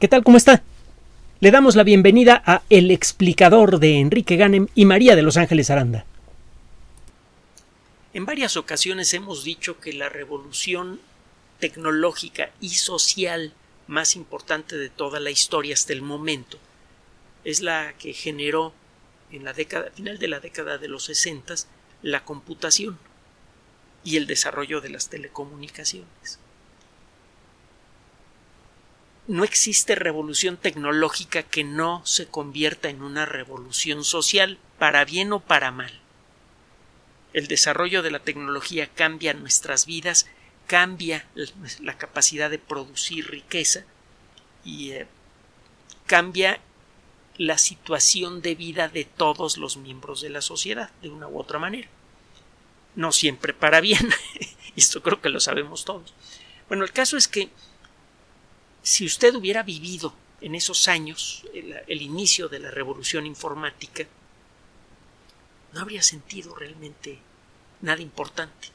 ¿Qué 0.00 0.08
tal? 0.08 0.24
¿Cómo 0.24 0.36
está? 0.36 0.64
Le 1.38 1.52
damos 1.52 1.76
la 1.76 1.84
bienvenida 1.84 2.42
a 2.44 2.62
El 2.68 2.90
explicador 2.90 3.78
de 3.78 4.00
Enrique 4.00 4.34
Ganem 4.34 4.66
y 4.74 4.86
María 4.86 5.14
de 5.14 5.22
Los 5.22 5.36
Ángeles 5.36 5.70
Aranda. 5.70 6.04
En 8.12 8.26
varias 8.26 8.56
ocasiones 8.56 9.14
hemos 9.14 9.44
dicho 9.44 9.78
que 9.78 9.92
la 9.92 10.08
revolución 10.08 11.00
tecnológica 11.60 12.50
y 12.60 12.70
social 12.70 13.52
más 13.86 14.16
importante 14.16 14.76
de 14.76 14.88
toda 14.90 15.20
la 15.20 15.30
historia 15.30 15.74
hasta 15.74 15.92
el 15.92 16.02
momento 16.02 16.58
es 17.44 17.60
la 17.60 17.94
que 17.96 18.14
generó 18.14 18.72
en 19.30 19.44
la 19.44 19.52
década, 19.52 19.92
final 19.94 20.18
de 20.18 20.28
la 20.28 20.40
década 20.40 20.76
de 20.76 20.88
los 20.88 21.04
60 21.04 21.54
la 22.02 22.24
computación 22.24 22.98
y 24.02 24.16
el 24.16 24.26
desarrollo 24.26 24.80
de 24.80 24.90
las 24.90 25.08
telecomunicaciones 25.08 26.40
no 29.26 29.44
existe 29.44 29.94
revolución 29.94 30.56
tecnológica 30.56 31.42
que 31.42 31.64
no 31.64 32.04
se 32.04 32.26
convierta 32.26 32.88
en 32.88 33.02
una 33.02 33.24
revolución 33.24 34.04
social, 34.04 34.58
para 34.78 35.04
bien 35.04 35.32
o 35.32 35.40
para 35.40 35.70
mal. 35.70 35.92
El 37.32 37.46
desarrollo 37.48 38.02
de 38.02 38.10
la 38.10 38.18
tecnología 38.18 38.88
cambia 38.88 39.32
nuestras 39.32 39.86
vidas, 39.86 40.26
cambia 40.66 41.26
la 41.80 41.96
capacidad 41.96 42.50
de 42.50 42.58
producir 42.58 43.30
riqueza 43.30 43.84
y 44.64 44.92
eh, 44.92 45.06
cambia 46.06 46.60
la 47.36 47.58
situación 47.58 48.42
de 48.42 48.54
vida 48.54 48.88
de 48.88 49.04
todos 49.04 49.56
los 49.56 49.76
miembros 49.76 50.20
de 50.20 50.30
la 50.30 50.40
sociedad, 50.40 50.90
de 51.02 51.10
una 51.10 51.26
u 51.26 51.38
otra 51.38 51.58
manera. 51.58 51.88
No 52.94 53.10
siempre 53.10 53.52
para 53.52 53.80
bien, 53.80 54.08
esto 54.76 55.02
creo 55.02 55.20
que 55.20 55.30
lo 55.30 55.40
sabemos 55.40 55.84
todos. 55.84 56.14
Bueno, 56.68 56.84
el 56.84 56.92
caso 56.92 57.16
es 57.16 57.26
que 57.26 57.50
si 58.84 59.06
usted 59.06 59.34
hubiera 59.34 59.62
vivido 59.62 60.14
en 60.42 60.54
esos 60.54 60.88
años 60.88 61.42
el, 61.54 62.02
inicio 62.02 62.48
de 62.48 62.58
la 62.58 62.70
revolución 62.70 63.24
informática, 63.24 64.04
no 65.72 65.80
habría 65.80 66.02
sentido 66.02 66.54
realmente 66.54 67.18
nada 67.80 68.02
importante. 68.02 68.68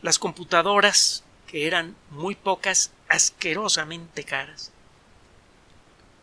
Las 0.00 0.18
computadoras, 0.18 1.22
que 1.46 1.66
eran 1.66 1.94
muy 2.10 2.34
pocas, 2.34 2.92
asquerosamente 3.08 4.24
caras, 4.24 4.72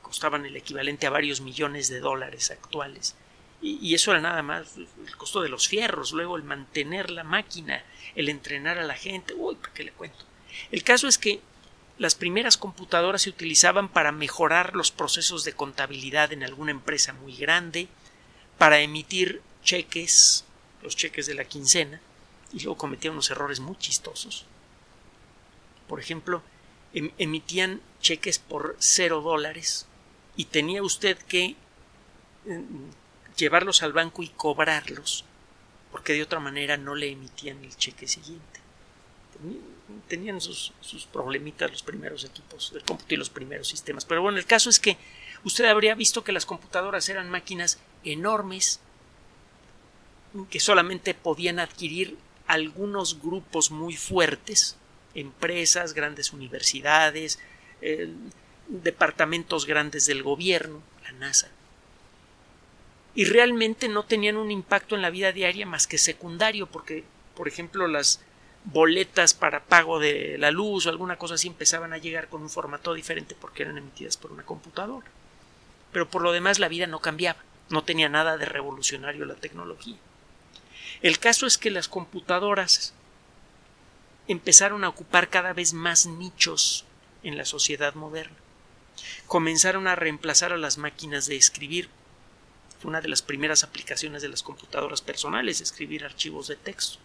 costaban 0.01 0.47
el 0.47 0.57
equivalente 0.57 1.05
a 1.05 1.11
varios 1.11 1.39
millones 1.39 1.87
de 1.87 1.99
dólares 1.99 2.49
actuales. 2.49 3.15
Y, 3.61 3.93
eso 3.93 4.09
era 4.09 4.21
nada 4.21 4.41
más 4.41 4.75
el 4.75 5.15
costo 5.17 5.39
de 5.41 5.49
los 5.49 5.67
fierros, 5.67 6.13
luego 6.13 6.35
el 6.35 6.41
mantener 6.41 7.11
la 7.11 7.23
máquina, 7.23 7.85
el 8.15 8.27
entrenar 8.27 8.79
a 8.79 8.83
la 8.85 8.95
gente. 8.95 9.35
Uy, 9.35 9.53
¿para 9.53 9.71
qué 9.71 9.83
le 9.83 9.91
cuento? 9.91 10.25
El 10.71 10.83
caso 10.83 11.07
es 11.07 11.19
que 11.19 11.41
las 11.97 12.15
primeras 12.15 12.57
computadoras 12.57 13.23
se 13.23 13.29
utilizaban 13.29 13.89
para 13.89 14.11
mejorar 14.11 14.75
los 14.75 14.91
procesos 14.91 15.43
de 15.43 15.53
contabilidad 15.53 16.33
en 16.33 16.43
alguna 16.43 16.71
empresa 16.71 17.13
muy 17.13 17.35
grande, 17.35 17.87
para 18.57 18.79
emitir 18.79 19.41
cheques, 19.63 20.45
los 20.81 20.95
cheques 20.95 21.27
de 21.27 21.35
la 21.35 21.45
quincena, 21.45 22.01
y 22.53 22.61
luego 22.61 22.77
cometían 22.77 23.13
unos 23.13 23.29
errores 23.29 23.59
muy 23.59 23.77
chistosos. 23.77 24.45
Por 25.87 25.99
ejemplo, 25.99 26.41
em, 26.93 27.11
emitían 27.17 27.81
cheques 28.01 28.39
por 28.39 28.75
cero 28.79 29.21
dólares 29.21 29.85
y 30.35 30.45
tenía 30.45 30.81
usted 30.83 31.17
que 31.17 31.55
em, 32.45 32.89
llevarlos 33.37 33.83
al 33.83 33.93
banco 33.93 34.23
y 34.23 34.29
cobrarlos, 34.29 35.25
porque 35.91 36.13
de 36.13 36.23
otra 36.23 36.39
manera 36.39 36.77
no 36.77 36.95
le 36.95 37.11
emitían 37.11 37.63
el 37.63 37.75
cheque 37.77 38.07
siguiente 38.07 38.60
tenían 40.07 40.41
sus, 40.41 40.73
problemitas 41.11 41.71
los 41.71 41.83
primeros 41.83 42.23
equipos 42.23 42.71
del 42.73 42.83
cómputo 42.83 43.13
y 43.13 43.17
los 43.17 43.29
primeros 43.29 43.67
sistemas. 43.67 44.05
Pero 44.05 44.21
bueno, 44.21 44.37
el 44.37 44.45
caso 44.45 44.69
es 44.69 44.79
que 44.79 44.97
usted 45.43 45.65
habría 45.65 45.95
visto 45.95 46.23
que 46.23 46.31
las 46.31 46.45
computadoras 46.45 47.07
eran 47.09 47.29
máquinas 47.29 47.79
enormes 48.03 48.79
que 50.49 50.59
solamente 50.59 51.13
podían 51.13 51.59
adquirir 51.59 52.17
algunos 52.47 53.21
grupos 53.21 53.71
muy 53.71 53.95
fuertes, 53.95 54.77
empresas, 55.13 55.93
grandes 55.93 56.31
universidades, 56.31 57.39
departamentos 58.67 59.65
grandes 59.65 60.05
del 60.05 60.23
gobierno, 60.23 60.81
la 61.03 61.11
NASA. 61.13 61.49
Y 63.13 63.25
realmente 63.25 63.89
no 63.89 64.03
tenían 64.03 64.37
un 64.37 64.51
impacto 64.51 64.95
en 64.95 65.01
la 65.01 65.09
vida 65.09 65.33
diaria 65.33 65.65
más 65.65 65.85
que 65.85 65.97
secundario, 65.97 66.67
porque, 66.67 67.03
por 67.35 67.49
ejemplo, 67.49 67.87
las 67.87 68.21
boletas 68.63 69.33
para 69.33 69.63
pago 69.63 69.99
de 69.99 70.37
la 70.37 70.51
luz 70.51 70.85
o 70.85 70.89
alguna 70.89 71.17
cosa 71.17 71.35
así 71.35 71.47
empezaban 71.47 71.93
a 71.93 71.97
llegar 71.97 72.29
con 72.29 72.41
un 72.41 72.49
formato 72.49 72.93
diferente 72.93 73.35
porque 73.39 73.63
eran 73.63 73.77
emitidas 73.77 74.17
por 74.17 74.31
una 74.31 74.43
computadora. 74.43 75.07
Pero 75.91 76.09
por 76.09 76.21
lo 76.21 76.31
demás 76.31 76.59
la 76.59 76.67
vida 76.67 76.87
no 76.87 76.99
cambiaba, 76.99 77.39
no 77.69 77.83
tenía 77.83 78.09
nada 78.09 78.37
de 78.37 78.45
revolucionario 78.45 79.25
la 79.25 79.35
tecnología. 79.35 79.97
El 81.01 81.19
caso 81.19 81.47
es 81.47 81.57
que 81.57 81.71
las 81.71 81.87
computadoras 81.87 82.93
empezaron 84.27 84.83
a 84.83 84.89
ocupar 84.89 85.29
cada 85.29 85.53
vez 85.53 85.73
más 85.73 86.05
nichos 86.05 86.85
en 87.23 87.37
la 87.37 87.45
sociedad 87.45 87.95
moderna. 87.95 88.37
Comenzaron 89.25 89.87
a 89.87 89.95
reemplazar 89.95 90.53
a 90.53 90.57
las 90.57 90.77
máquinas 90.77 91.25
de 91.25 91.35
escribir. 91.35 91.89
Fue 92.79 92.89
una 92.89 93.01
de 93.01 93.09
las 93.09 93.21
primeras 93.21 93.63
aplicaciones 93.63 94.21
de 94.21 94.29
las 94.29 94.43
computadoras 94.43 95.01
personales, 95.01 95.61
escribir 95.61 96.05
archivos 96.05 96.47
de 96.47 96.55
texto 96.55 96.99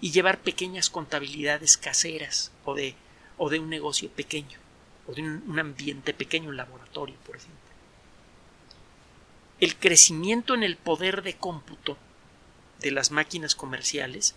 y 0.00 0.12
llevar 0.12 0.40
pequeñas 0.40 0.88
contabilidades 0.90 1.76
caseras 1.76 2.52
o 2.64 2.74
de, 2.74 2.94
o 3.36 3.50
de 3.50 3.58
un 3.58 3.68
negocio 3.68 4.08
pequeño 4.10 4.58
o 5.06 5.12
de 5.12 5.22
un, 5.22 5.58
ambiente 5.58 6.14
pequeño, 6.14 6.50
un 6.50 6.56
laboratorio, 6.56 7.16
por 7.26 7.36
ejemplo. 7.36 7.58
El 9.58 9.76
crecimiento 9.76 10.54
en 10.54 10.62
el 10.62 10.76
poder 10.76 11.22
de 11.22 11.36
cómputo 11.36 11.98
de 12.80 12.90
las 12.90 13.10
máquinas 13.10 13.54
comerciales 13.54 14.34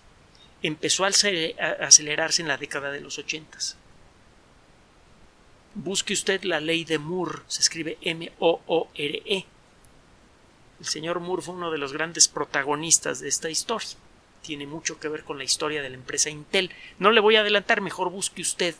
empezó 0.61 1.05
a 1.05 1.07
acelerarse 1.07 2.41
en 2.41 2.47
la 2.47 2.57
década 2.57 2.91
de 2.91 3.01
los 3.01 3.19
ochentas. 3.19 3.77
Busque 5.75 6.13
usted 6.13 6.43
la 6.43 6.59
ley 6.59 6.83
de 6.83 6.99
Moore, 6.99 7.39
se 7.47 7.61
escribe 7.61 7.97
M-O-O-R-E. 8.01 9.45
El 10.79 10.85
señor 10.85 11.19
Moore 11.19 11.41
fue 11.41 11.55
uno 11.55 11.71
de 11.71 11.77
los 11.77 11.93
grandes 11.93 12.27
protagonistas 12.27 13.19
de 13.21 13.29
esta 13.29 13.49
historia 13.49 13.97
tiene 14.43 14.67
mucho 14.67 14.99
que 14.99 15.07
ver 15.07 15.23
con 15.23 15.39
la 15.39 15.43
historia 15.43 15.81
de 15.81 15.89
la 15.89 15.95
empresa 15.95 16.29
Intel. 16.29 16.69
No 16.99 17.11
le 17.11 17.21
voy 17.21 17.35
a 17.35 17.39
adelantar, 17.39 17.81
mejor 17.81 18.11
busque 18.11 18.41
usted 18.41 18.75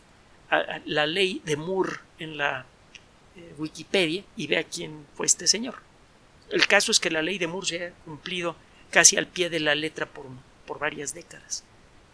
la 0.86 1.08
ley 1.08 1.42
de 1.46 1.56
Moore 1.56 1.94
en 2.20 2.38
la 2.38 2.68
eh, 3.36 3.56
Wikipedia 3.58 4.24
y 4.36 4.46
vea 4.46 4.64
quién 4.64 5.08
fue 5.16 5.26
este 5.26 5.48
señor. 5.48 5.82
El 6.52 6.68
caso 6.68 6.92
es 6.92 7.00
que 7.00 7.10
la 7.10 7.24
ley 7.24 7.40
de 7.40 7.48
Moore 7.48 7.66
se 7.66 7.88
ha 7.88 7.92
cumplido 8.06 8.56
casi 8.92 9.18
al 9.18 9.26
pie 9.26 9.50
de 9.50 9.60
la 9.60 9.74
letra 9.74 10.06
por, 10.06 10.26
por 10.68 10.78
varias 10.78 11.16
décadas. 11.16 11.64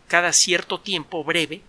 Cada 0.08 0.32
cierto 0.32 0.80
tiempo 0.80 1.24
breve 1.26 1.62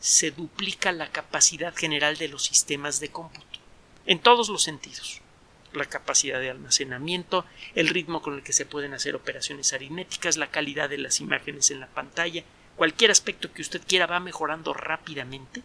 se 0.00 0.30
duplica 0.30 0.92
la 0.92 1.10
capacidad 1.10 1.74
general 1.74 2.16
de 2.16 2.28
los 2.28 2.44
sistemas 2.44 3.00
de 3.00 3.10
cómputo, 3.10 3.58
en 4.06 4.18
todos 4.18 4.48
los 4.48 4.62
sentidos 4.62 5.20
la 5.76 5.86
capacidad 5.86 6.40
de 6.40 6.50
almacenamiento, 6.50 7.44
el 7.74 7.88
ritmo 7.88 8.22
con 8.22 8.34
el 8.34 8.42
que 8.42 8.52
se 8.52 8.66
pueden 8.66 8.94
hacer 8.94 9.14
operaciones 9.14 9.72
aritméticas, 9.72 10.36
la 10.36 10.50
calidad 10.50 10.88
de 10.88 10.98
las 10.98 11.20
imágenes 11.20 11.70
en 11.70 11.80
la 11.80 11.88
pantalla, 11.88 12.44
cualquier 12.76 13.10
aspecto 13.10 13.52
que 13.52 13.62
usted 13.62 13.82
quiera 13.86 14.06
va 14.06 14.20
mejorando 14.20 14.74
rápidamente 14.74 15.62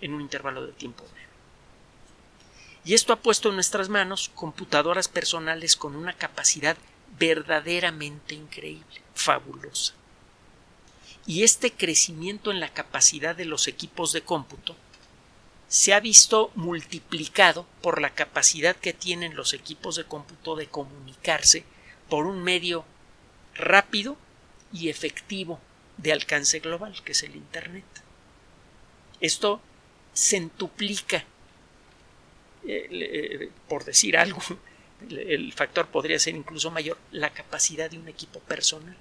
en 0.00 0.14
un 0.14 0.20
intervalo 0.20 0.66
de 0.66 0.72
tiempo 0.72 1.04
breve. 1.04 1.26
Y 2.84 2.94
esto 2.94 3.12
ha 3.12 3.16
puesto 3.16 3.48
en 3.48 3.56
nuestras 3.56 3.88
manos 3.88 4.30
computadoras 4.34 5.08
personales 5.08 5.74
con 5.74 5.96
una 5.96 6.12
capacidad 6.12 6.76
verdaderamente 7.18 8.34
increíble, 8.34 9.02
fabulosa. 9.14 9.94
Y 11.26 11.42
este 11.42 11.72
crecimiento 11.72 12.52
en 12.52 12.60
la 12.60 12.72
capacidad 12.72 13.34
de 13.34 13.44
los 13.44 13.66
equipos 13.66 14.12
de 14.12 14.22
cómputo 14.22 14.76
se 15.76 15.92
ha 15.92 16.00
visto 16.00 16.50
multiplicado 16.54 17.66
por 17.82 18.00
la 18.00 18.08
capacidad 18.14 18.74
que 18.74 18.94
tienen 18.94 19.36
los 19.36 19.52
equipos 19.52 19.96
de 19.96 20.04
cómputo 20.04 20.56
de 20.56 20.68
comunicarse 20.68 21.64
por 22.08 22.24
un 22.24 22.42
medio 22.42 22.86
rápido 23.54 24.16
y 24.72 24.88
efectivo 24.88 25.60
de 25.98 26.14
alcance 26.14 26.60
global, 26.60 26.94
que 27.04 27.12
es 27.12 27.22
el 27.24 27.36
Internet. 27.36 27.84
Esto 29.20 29.60
centuplica, 30.14 31.18
eh, 32.66 32.88
eh, 32.90 33.50
por 33.68 33.84
decir 33.84 34.16
algo, 34.16 34.40
el 35.10 35.52
factor 35.52 35.88
podría 35.88 36.18
ser 36.18 36.36
incluso 36.36 36.70
mayor, 36.70 36.96
la 37.12 37.34
capacidad 37.34 37.90
de 37.90 37.98
un 37.98 38.08
equipo 38.08 38.40
personal 38.40 38.96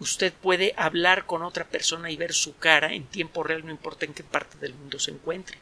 usted 0.00 0.32
puede 0.32 0.74
hablar 0.76 1.26
con 1.26 1.42
otra 1.42 1.66
persona 1.66 2.10
y 2.10 2.16
ver 2.16 2.32
su 2.32 2.56
cara 2.56 2.92
en 2.92 3.06
tiempo 3.06 3.42
real, 3.42 3.64
no 3.64 3.70
importa 3.70 4.06
en 4.06 4.14
qué 4.14 4.24
parte 4.24 4.58
del 4.58 4.74
mundo 4.74 4.98
se 4.98 5.10
encuentre. 5.10 5.58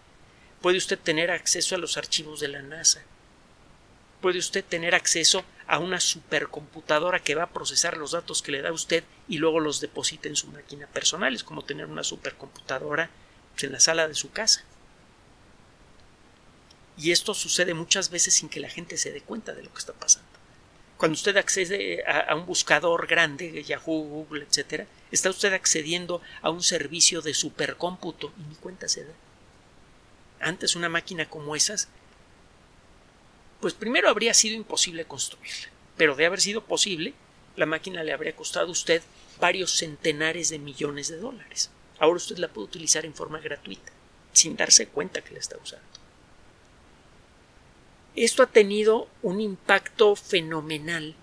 Puede 0.62 0.79
usted 0.79 0.99
tener 0.99 1.31
acceso 1.31 1.75
a 1.75 1.79
los 1.79 1.96
archivos 1.96 2.40
de 2.40 2.49
la 2.49 2.62
NASA. 2.62 3.02
Puede 4.20 4.38
usted 4.38 4.64
tener 4.64 4.94
acceso 4.94 5.44
a 5.67 5.79
una 5.79 6.00
supercomputadora 6.00 7.20
que 7.20 7.35
va 7.35 7.44
a 7.44 7.52
procesar 7.52 7.96
los 7.96 8.12
datos 8.12 8.43
que 8.43 8.52
le 8.52 8.62
da 8.62 8.73
usted 8.73 9.05
y 9.29 9.38
luego 9.38 9.61
los 9.61 9.81
deposita 9.81 10.29
en 10.29 10.37
su 10.37 10.49
máquina 10.49 10.87
personal. 10.87 11.35
Es 11.35 11.44
como 11.44 11.62
tener 11.62 11.87
una 11.87 12.02
supercomputadora 12.02 13.11
en 13.67 13.73
la 13.73 13.81
sala 13.81 14.08
de 14.08 14.14
su 14.14 14.31
casa. 14.31 14.64
Y 16.96 17.12
esto 17.12 17.35
sucede 17.35 17.75
muchas 17.75 18.11
veces 18.11 18.35
sin 18.35 18.49
que 18.49 18.61
la 18.61 18.69
gente 18.69 18.96
se 18.96 19.12
dé 19.12 19.20
cuenta 19.20 19.55
de 19.55 19.62
lo 19.62 19.73
que 19.73 19.79
está 19.79 19.93
pasando. 19.93 20.38
Cuando 20.99 21.15
usted 21.15 21.37
accede 21.37 22.03
a, 22.05 22.35
un 22.35 22.45
buscador 22.45 23.06
grande, 23.06 23.62
Yahoo, 23.62 24.03
Google, 24.03 24.45
etc., 24.45 24.89
está 25.12 25.31
usted 25.31 25.53
accediendo 25.53 26.21
a 26.43 26.50
un 26.50 26.61
servicio 26.61 27.23
de 27.23 27.35
supercómputo 27.35 28.33
y 28.37 28.43
ni 28.43 28.56
cuenta 28.56 28.89
se 28.89 29.05
da. 29.05 29.12
Antes 30.41 30.75
una 30.75 30.89
máquina 30.89 31.29
como 31.31 31.55
esas, 31.55 31.89
pues 33.61 33.75
primero 33.75 34.09
habría 34.09 34.35
sido 34.35 34.56
imposible 34.56 35.05
construirla, 35.05 35.69
pero 35.97 36.17
de 36.17 36.27
haber 36.27 36.41
sido 36.41 36.65
posible, 36.65 37.15
la 37.55 37.67
máquina 37.67 38.03
le 38.03 38.12
habría 38.12 38.35
costado 38.35 38.67
a 38.67 38.73
usted 38.73 39.00
varios 39.41 39.77
centenares 39.77 40.49
de 40.49 40.59
millones 40.59 41.06
de 41.06 41.19
dólares. 41.19 41.71
Ahora 42.00 42.17
usted 42.17 42.39
la 42.39 42.49
puede 42.49 42.67
utilizar 42.67 43.05
en 43.06 43.15
forma 43.15 43.39
gratuita, 43.39 43.93
sin 44.33 44.56
darse 44.56 44.89
cuenta 44.89 45.23
que 45.23 45.35
la 45.35 45.41
está 45.41 45.56
usando. 45.59 45.98
Esto 48.25 48.43
ha 48.43 48.47
tenido 48.47 49.09
un 49.23 49.41
impacto 49.41 50.17
fenomenal 50.17 51.15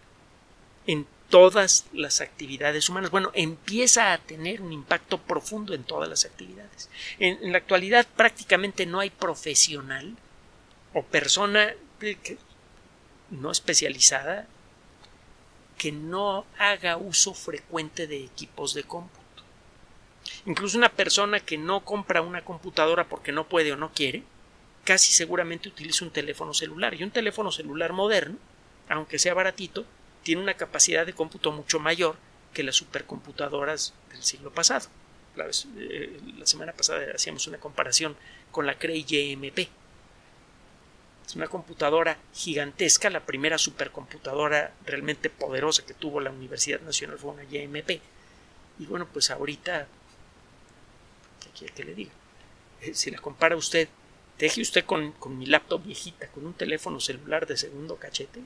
en 0.88 1.06
todas 1.30 1.88
las 1.92 2.22
actividades 2.22 2.88
humanas. 2.88 3.12
Bueno, 3.12 3.32
empieza 3.34 4.14
a 4.14 4.18
tener 4.18 4.62
un 4.62 4.72
impacto 4.72 5.20
profundo 5.20 5.74
en 5.74 5.84
todas 5.84 6.08
las 6.08 6.24
actividades. 6.24 6.90
En, 7.20 7.52
la 7.52 7.58
actualidad 7.58 8.08
prácticamente 8.16 8.86
no 8.86 9.02
hay 9.02 9.10
profesional 9.10 10.16
o 10.94 11.04
persona 11.04 11.74
no 13.30 13.52
especializada 13.52 14.48
que 15.78 15.92
no 15.92 16.46
haga 16.58 16.96
uso 16.96 17.34
frecuente 17.34 18.08
de 18.08 18.24
equipos 18.24 18.74
de 18.74 18.84
cómputo. 18.84 19.44
Incluso 20.46 20.78
una 20.78 20.90
persona 20.90 21.42
que 21.42 21.58
no 21.58 21.84
compra 21.84 22.22
una 22.22 22.46
computadora 22.46 23.10
porque 23.10 23.34
no 23.34 23.50
puede 23.50 23.74
o 23.74 23.76
no 23.76 23.92
quiere, 23.92 24.24
casi 24.86 25.12
seguramente 25.12 25.68
utiliza 25.68 26.06
un 26.06 26.12
teléfono 26.12 26.54
celular. 26.54 26.94
Y 26.94 27.04
un 27.04 27.12
teléfono 27.12 27.52
celular 27.52 27.92
moderno, 27.92 28.38
aunque 28.88 29.20
sea 29.20 29.34
baratito, 29.34 29.86
tiene 30.24 30.42
una 30.42 30.54
capacidad 30.54 31.06
de 31.06 31.14
cómputo 31.14 31.52
mucho 31.52 31.80
mayor 31.80 32.16
que 32.54 32.64
las 32.64 32.76
supercomputadoras 32.78 33.94
del 34.12 34.24
siglo 34.24 34.52
pasado. 34.52 34.88
La, 35.36 35.48
eh, 35.78 36.20
semana 36.44 36.72
pasada 36.72 37.06
hacíamos 37.14 37.46
una 37.48 37.58
comparación 37.58 38.16
con 38.52 38.66
la 38.66 38.78
Cray 38.78 39.04
JMP. 39.04 39.68
Es 41.28 41.36
una 41.36 41.48
computadora 41.48 42.20
gigantesca, 42.34 43.10
la 43.10 43.26
primera 43.26 43.58
supercomputadora 43.58 44.72
realmente 44.86 45.32
poderosa 45.32 45.84
que 45.84 45.96
tuvo 45.96 46.22
la 46.22 46.30
Universidad 46.30 46.80
Nacional 46.82 47.18
fue 47.18 47.32
una 47.32 47.44
JMP. 47.44 48.00
Y 48.78 48.86
bueno, 48.86 49.08
pues 49.12 49.32
ahorita, 49.32 49.88
¿qué 51.42 51.50
quiere 51.58 51.74
que 51.74 51.84
le 51.84 51.96
diga? 51.96 52.12
Eh, 52.82 52.94
si 52.94 53.10
la 53.10 53.18
compara 53.18 53.56
usted, 53.56 53.90
deje 54.40 54.62
usted 54.62 54.86
con, 54.86 55.14
mi 55.38 55.46
laptop 55.46 55.84
viejita, 55.84 56.28
con 56.28 56.46
un 56.46 56.54
teléfono 56.54 57.00
celular 57.00 57.48
de 57.48 57.58
segundo 57.58 57.98
cachete, 57.98 58.42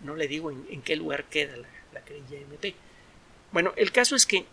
no 0.00 0.16
le 0.16 0.28
digo 0.28 0.50
en, 0.50 0.82
qué 0.82 0.96
lugar 0.96 1.24
queda 1.24 1.56
la, 1.56 1.68
la 1.92 2.00
JMP. 2.00 2.74
Bueno, 3.52 3.72
el 3.76 3.92
caso 3.92 4.16
es 4.16 4.26
que 4.26 4.44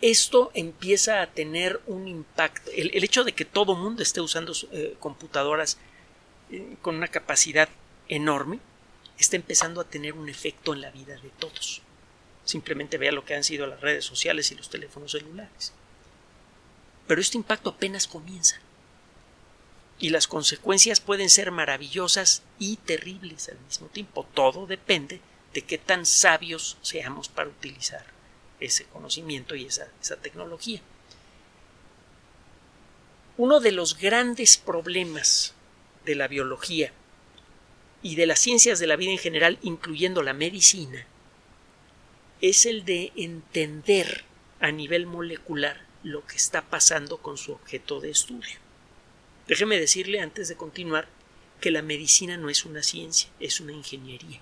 esto 0.00 0.50
empieza 0.54 1.20
a 1.20 1.26
tener 1.26 1.80
un 1.86 2.08
impacto. 2.08 2.70
El, 2.74 3.04
hecho 3.04 3.24
de 3.24 3.32
que 3.32 3.44
todo 3.44 3.76
mundo 3.76 4.02
esté 4.02 4.20
usando 4.20 4.52
eh, 4.72 4.96
computadoras 4.98 5.78
eh, 6.50 6.76
con 6.80 6.96
una 6.96 7.08
capacidad 7.08 7.68
enorme 8.08 8.58
está 9.18 9.36
empezando 9.36 9.80
a 9.80 9.84
tener 9.84 10.14
un 10.14 10.28
efecto 10.28 10.72
en 10.72 10.80
la 10.80 10.90
vida 10.90 11.16
de 11.20 11.28
todos. 11.38 11.82
Simplemente 12.44 12.96
vea 12.96 13.12
lo 13.12 13.24
que 13.24 13.34
han 13.34 13.44
sido 13.44 13.66
las 13.66 13.80
redes 13.80 14.04
sociales 14.04 14.50
y 14.50 14.54
los 14.54 14.70
teléfonos 14.70 15.12
celulares. 15.12 15.74
Pero 17.10 17.20
este 17.20 17.38
impacto 17.38 17.70
apenas 17.70 18.06
comienza. 18.06 18.60
Y 19.98 20.10
las 20.10 20.28
consecuencias 20.28 21.00
pueden 21.00 21.28
ser 21.28 21.50
maravillosas 21.50 22.44
y 22.60 22.76
terribles 22.76 23.48
al 23.48 23.58
mismo 23.58 23.88
tiempo. 23.88 24.24
Todo 24.32 24.68
depende 24.68 25.20
de 25.52 25.62
qué 25.62 25.76
tan 25.76 26.06
sabios 26.06 26.78
seamos 26.82 27.28
para 27.28 27.48
utilizar 27.48 28.06
ese 28.60 28.84
conocimiento 28.84 29.56
y 29.56 29.64
esa, 29.64 29.88
tecnología. 30.22 30.82
Uno 33.36 33.58
de 33.58 33.72
los 33.72 33.98
grandes 33.98 34.56
problemas 34.56 35.54
de 36.04 36.14
la 36.14 36.28
biología 36.28 36.92
y 38.04 38.14
de 38.14 38.26
las 38.26 38.38
ciencias 38.38 38.78
de 38.78 38.86
la 38.86 38.94
vida 38.94 39.10
en 39.10 39.18
general, 39.18 39.58
incluyendo 39.62 40.22
la 40.22 40.32
medicina, 40.32 41.04
es 42.40 42.66
el 42.66 42.84
de 42.84 43.10
entender 43.16 44.22
a 44.60 44.70
nivel 44.70 45.06
molecular 45.06 45.89
lo 46.02 46.26
que 46.26 46.36
está 46.36 46.62
pasando 46.62 47.18
con 47.18 47.36
su 47.36 47.52
objeto 47.52 48.00
de 48.00 48.10
estudio. 48.10 48.58
Déjeme 49.46 49.78
decirle 49.78 50.20
antes 50.20 50.48
de 50.48 50.56
continuar 50.56 51.08
que 51.60 51.70
la 51.70 51.82
medicina 51.82 52.36
no 52.36 52.48
es 52.48 52.64
una 52.64 52.82
ciencia, 52.82 53.28
es 53.40 53.60
una 53.60 53.72
ingeniería. 53.72 54.40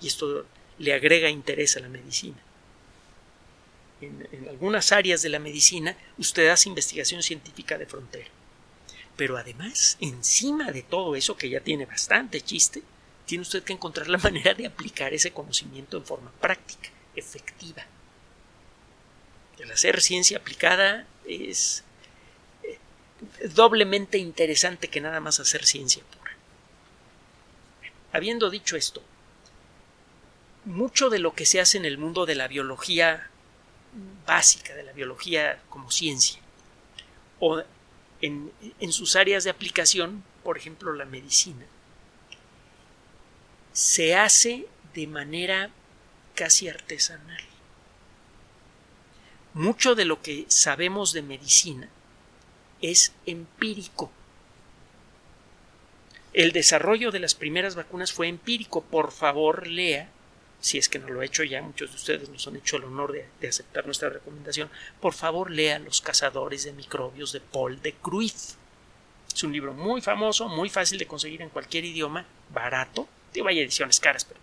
Y 0.00 0.06
esto 0.06 0.46
le 0.78 0.92
agrega 0.92 1.30
interés 1.30 1.76
a 1.76 1.80
la 1.80 1.88
medicina 1.88 2.36
en, 4.00 4.48
algunas 4.48 4.92
áreas 4.92 5.22
de 5.22 5.28
la 5.28 5.38
medicina 5.38 5.96
usted 6.18 6.48
hace 6.48 6.68
investigación 6.68 7.22
científica 7.22 7.78
de 7.78 7.86
frontera. 7.86 8.28
Pero 9.16 9.36
además, 9.36 9.96
encima 10.00 10.70
de 10.72 10.82
todo 10.82 11.16
eso 11.16 11.36
que 11.36 11.48
ya 11.48 11.60
tiene 11.60 11.86
bastante 11.86 12.40
chiste, 12.42 12.82
tiene 13.24 13.42
usted 13.42 13.62
que 13.62 13.72
encontrar 13.72 14.08
la 14.08 14.18
manera 14.18 14.54
de 14.54 14.66
aplicar 14.66 15.14
ese 15.14 15.32
conocimiento 15.32 15.96
en 15.96 16.04
forma 16.04 16.30
práctica, 16.32 16.90
efectiva. 17.14 17.84
El 19.58 19.70
hacer 19.72 20.00
ciencia 20.00 20.38
aplicada 20.38 21.06
es 21.26 21.84
eh, 22.62 22.78
doblemente 23.48 24.18
interesante 24.18 24.88
que 24.88 25.00
nada 25.00 25.20
más 25.20 25.40
hacer 25.40 25.64
ciencia 25.64 26.02
pura. 26.04 26.32
Habiendo 28.12 28.50
dicho 28.50 28.76
esto, 28.76 29.02
mucho 30.64 31.10
de 31.10 31.18
lo 31.18 31.34
que 31.34 31.46
se 31.46 31.60
hace 31.60 31.78
en 31.78 31.84
el 31.84 31.98
mundo 31.98 32.26
de 32.26 32.34
la 32.34 32.48
biología 32.48 33.30
básica 34.26 34.74
de 34.74 34.82
la 34.82 34.92
biología 34.92 35.62
como 35.68 35.90
ciencia 35.90 36.40
o 37.38 37.62
en, 38.20 38.52
sus 38.92 39.14
áreas 39.16 39.44
de 39.44 39.50
aplicación, 39.50 40.24
por 40.42 40.56
ejemplo 40.56 40.92
la 40.92 41.04
medicina, 41.04 41.66
se 43.72 44.16
hace 44.16 44.66
de 44.94 45.06
manera 45.06 45.70
casi 46.34 46.68
artesanal. 46.68 47.42
Mucho 49.56 49.94
de 49.94 50.04
lo 50.04 50.20
que 50.20 50.44
sabemos 50.48 51.14
de 51.14 51.22
medicina 51.22 51.88
es 52.82 53.14
empírico. 53.24 54.12
El 56.34 56.52
desarrollo 56.52 57.10
de 57.10 57.20
las 57.20 57.34
primeras 57.34 57.74
vacunas 57.74 58.12
fue 58.12 58.28
empírico. 58.28 58.82
Por 58.82 59.12
favor, 59.12 59.66
lea 59.66 60.10
si 60.60 60.76
es 60.76 60.90
que 60.90 60.98
no 60.98 61.08
lo 61.08 61.22
he 61.22 61.24
hecho 61.24 61.42
ya, 61.42 61.62
muchos 61.62 61.88
de 61.88 61.96
ustedes 61.96 62.28
nos 62.28 62.46
han 62.46 62.56
hecho 62.56 62.76
el 62.76 62.84
honor 62.84 63.12
de, 63.40 63.48
aceptar 63.48 63.86
nuestra 63.86 64.10
recomendación, 64.10 64.68
por 65.00 65.14
favor 65.14 65.50
lea 65.50 65.78
Los 65.78 66.02
cazadores 66.02 66.64
de 66.64 66.74
microbios 66.74 67.32
de 67.32 67.40
Paul 67.40 67.80
de 67.80 67.94
Cruyff. 67.94 68.56
Es 69.34 69.42
un 69.42 69.54
libro 69.54 69.72
muy 69.72 70.02
famoso, 70.02 70.50
muy 70.50 70.68
fácil 70.68 70.98
de 70.98 71.06
conseguir 71.06 71.40
en 71.40 71.48
cualquier 71.48 71.86
idioma, 71.86 72.26
barato. 72.52 73.08
Digo, 73.32 73.48
hay 73.48 73.60
ediciones 73.60 74.00
caras, 74.00 74.26
pero 74.26 74.38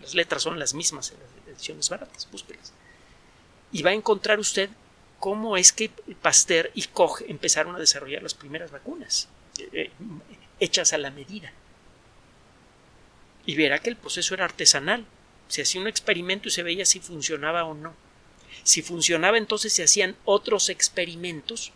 las 0.00 0.16
letras 0.16 0.42
son 0.42 0.58
las 0.58 0.74
mismas 0.74 1.12
en 1.12 1.18
las 1.20 1.56
ediciones 1.56 1.88
baratas, 1.88 2.28
búsquelas. 2.32 2.72
Y 3.72 3.82
va 3.82 3.90
a 3.90 3.94
encontrar 3.94 4.38
usted 4.38 4.70
cómo 5.18 5.56
es 5.56 5.72
que 5.72 5.90
Pasteur 6.22 6.70
y 6.74 6.84
Koch 6.84 7.22
empezaron 7.26 7.74
a 7.74 7.78
desarrollar 7.78 8.22
las 8.22 8.34
primeras 8.34 8.70
vacunas, 8.70 9.28
eh, 9.58 9.68
eh, 9.72 9.90
hechas 10.60 10.92
a 10.92 10.98
la 10.98 11.10
medida. 11.10 11.52
Y 13.44 13.56
verá 13.56 13.78
que 13.78 13.90
el 13.90 13.96
proceso 13.96 14.34
era 14.34 14.44
artesanal, 14.44 15.06
se 15.48 15.62
hacía 15.62 15.80
un 15.80 15.88
experimento 15.88 16.48
y 16.48 16.52
se 16.52 16.62
veía 16.62 16.84
si 16.84 17.00
funcionaba 17.00 17.64
o 17.64 17.74
no. 17.74 17.94
Si 18.64 18.82
funcionaba, 18.82 19.38
entonces 19.38 19.72
se 19.72 19.84
hacían 19.84 20.16
otros 20.24 20.68
experimentos 20.68 21.72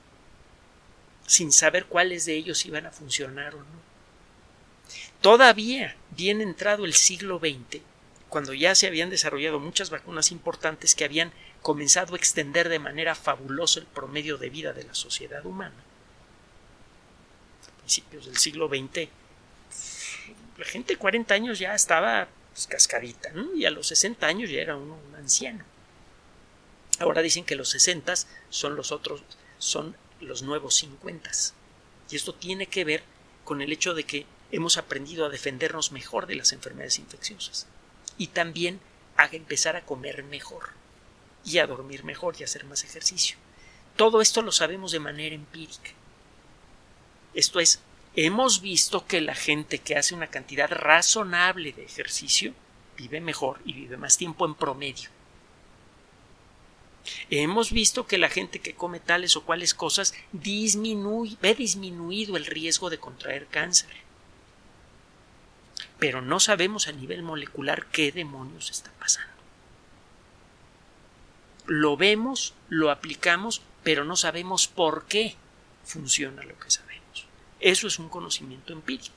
sin 1.26 1.52
saber 1.52 1.86
cuáles 1.86 2.24
de 2.24 2.34
ellos 2.34 2.66
iban 2.66 2.86
a 2.86 2.90
funcionar 2.90 3.54
o 3.54 3.58
no. 3.58 3.90
Todavía, 5.20 5.96
bien 6.10 6.40
entrado 6.40 6.84
el 6.84 6.94
siglo 6.94 7.38
XX, 7.38 7.82
cuando 8.28 8.54
ya 8.54 8.74
se 8.74 8.86
habían 8.86 9.10
desarrollado 9.10 9.60
muchas 9.60 9.90
vacunas 9.90 10.32
importantes 10.32 10.94
que 10.94 11.04
habían 11.04 11.32
comenzado 11.62 12.14
a 12.14 12.16
extender 12.16 12.68
de 12.68 12.78
manera 12.78 13.14
fabulosa 13.14 13.80
el 13.80 13.86
promedio 13.86 14.38
de 14.38 14.50
vida 14.50 14.72
de 14.72 14.84
la 14.84 14.94
sociedad 14.94 15.44
humana, 15.44 15.74
a 17.66 17.78
principios 17.80 18.26
del 18.26 18.36
siglo 18.36 18.68
XX, 18.68 19.08
la 20.58 20.64
gente 20.64 20.94
de 20.94 20.98
40 20.98 21.34
años 21.34 21.58
ya 21.58 21.74
estaba 21.74 22.28
pues, 22.52 22.66
cascadita, 22.66 23.32
y 23.54 23.64
a 23.64 23.70
los 23.70 23.88
60 23.88 24.26
años 24.26 24.50
ya 24.50 24.60
era 24.60 24.76
uno 24.76 24.98
un 25.08 25.14
anciano. 25.14 25.64
Ahora 26.98 27.22
dicen 27.22 27.44
que 27.44 27.56
los 27.56 27.70
60 27.70 28.14
son 28.50 28.76
los 28.76 28.92
otros, 28.92 29.22
son 29.58 29.96
los 30.20 30.42
nuevos 30.42 30.74
50. 30.76 31.30
Y 32.10 32.16
esto 32.16 32.34
tiene 32.34 32.66
que 32.66 32.84
ver 32.84 33.02
con 33.44 33.62
el 33.62 33.72
hecho 33.72 33.94
de 33.94 34.04
que 34.04 34.26
hemos 34.52 34.76
aprendido 34.76 35.24
a 35.24 35.30
defendernos 35.30 35.92
mejor 35.92 36.26
de 36.26 36.34
las 36.34 36.52
enfermedades 36.52 36.98
infecciosas 36.98 37.66
y 38.18 38.28
también 38.28 38.80
a 39.16 39.26
empezar 39.26 39.76
a 39.76 39.86
comer 39.86 40.24
mejor 40.24 40.79
y 41.50 41.58
a 41.58 41.66
dormir 41.66 42.04
mejor 42.04 42.36
y 42.38 42.42
a 42.42 42.46
hacer 42.46 42.64
más 42.64 42.84
ejercicio. 42.84 43.36
Todo 43.96 44.20
esto 44.20 44.42
lo 44.42 44.52
sabemos 44.52 44.92
de 44.92 45.00
manera 45.00 45.34
empírica. 45.34 45.90
Esto 47.34 47.60
es, 47.60 47.80
hemos 48.16 48.60
visto 48.60 49.06
que 49.06 49.20
la 49.20 49.34
gente 49.34 49.78
que 49.78 49.96
hace 49.96 50.14
una 50.14 50.28
cantidad 50.28 50.70
razonable 50.70 51.72
de 51.72 51.84
ejercicio 51.84 52.54
vive 52.96 53.20
mejor 53.20 53.60
y 53.64 53.72
vive 53.72 53.96
más 53.96 54.16
tiempo 54.16 54.46
en 54.46 54.54
promedio. 54.54 55.10
Hemos 57.30 57.72
visto 57.72 58.06
que 58.06 58.18
la 58.18 58.28
gente 58.28 58.60
que 58.60 58.74
come 58.74 59.00
tales 59.00 59.36
o 59.36 59.44
cuales 59.44 59.74
cosas 59.74 60.14
ve 60.32 61.54
disminuido 61.54 62.36
el 62.36 62.46
riesgo 62.46 62.90
de 62.90 62.98
contraer 62.98 63.46
cáncer. 63.46 63.90
Pero 65.98 66.20
no 66.20 66.40
sabemos 66.40 66.88
a 66.88 66.92
nivel 66.92 67.22
molecular 67.22 67.86
qué 67.86 68.12
demonios 68.12 68.70
está 68.70 68.90
pasando. 68.92 69.39
Lo 71.70 71.96
vemos, 71.96 72.54
lo 72.68 72.90
aplicamos, 72.90 73.62
pero 73.84 74.04
no 74.04 74.16
sabemos 74.16 74.66
por 74.66 75.04
qué 75.06 75.36
funciona 75.84 76.42
lo 76.42 76.58
que 76.58 76.68
sabemos. 76.68 77.26
Eso 77.60 77.86
es 77.86 78.00
un 78.00 78.08
conocimiento 78.08 78.72
empírico. 78.72 79.14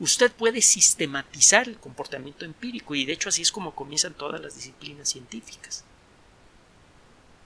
Usted 0.00 0.32
puede 0.32 0.62
sistematizar 0.62 1.68
el 1.68 1.78
comportamiento 1.78 2.44
empírico 2.44 2.96
y 2.96 3.04
de 3.04 3.12
hecho 3.12 3.28
así 3.28 3.42
es 3.42 3.52
como 3.52 3.76
comienzan 3.76 4.14
todas 4.14 4.40
las 4.40 4.56
disciplinas 4.56 5.10
científicas. 5.10 5.84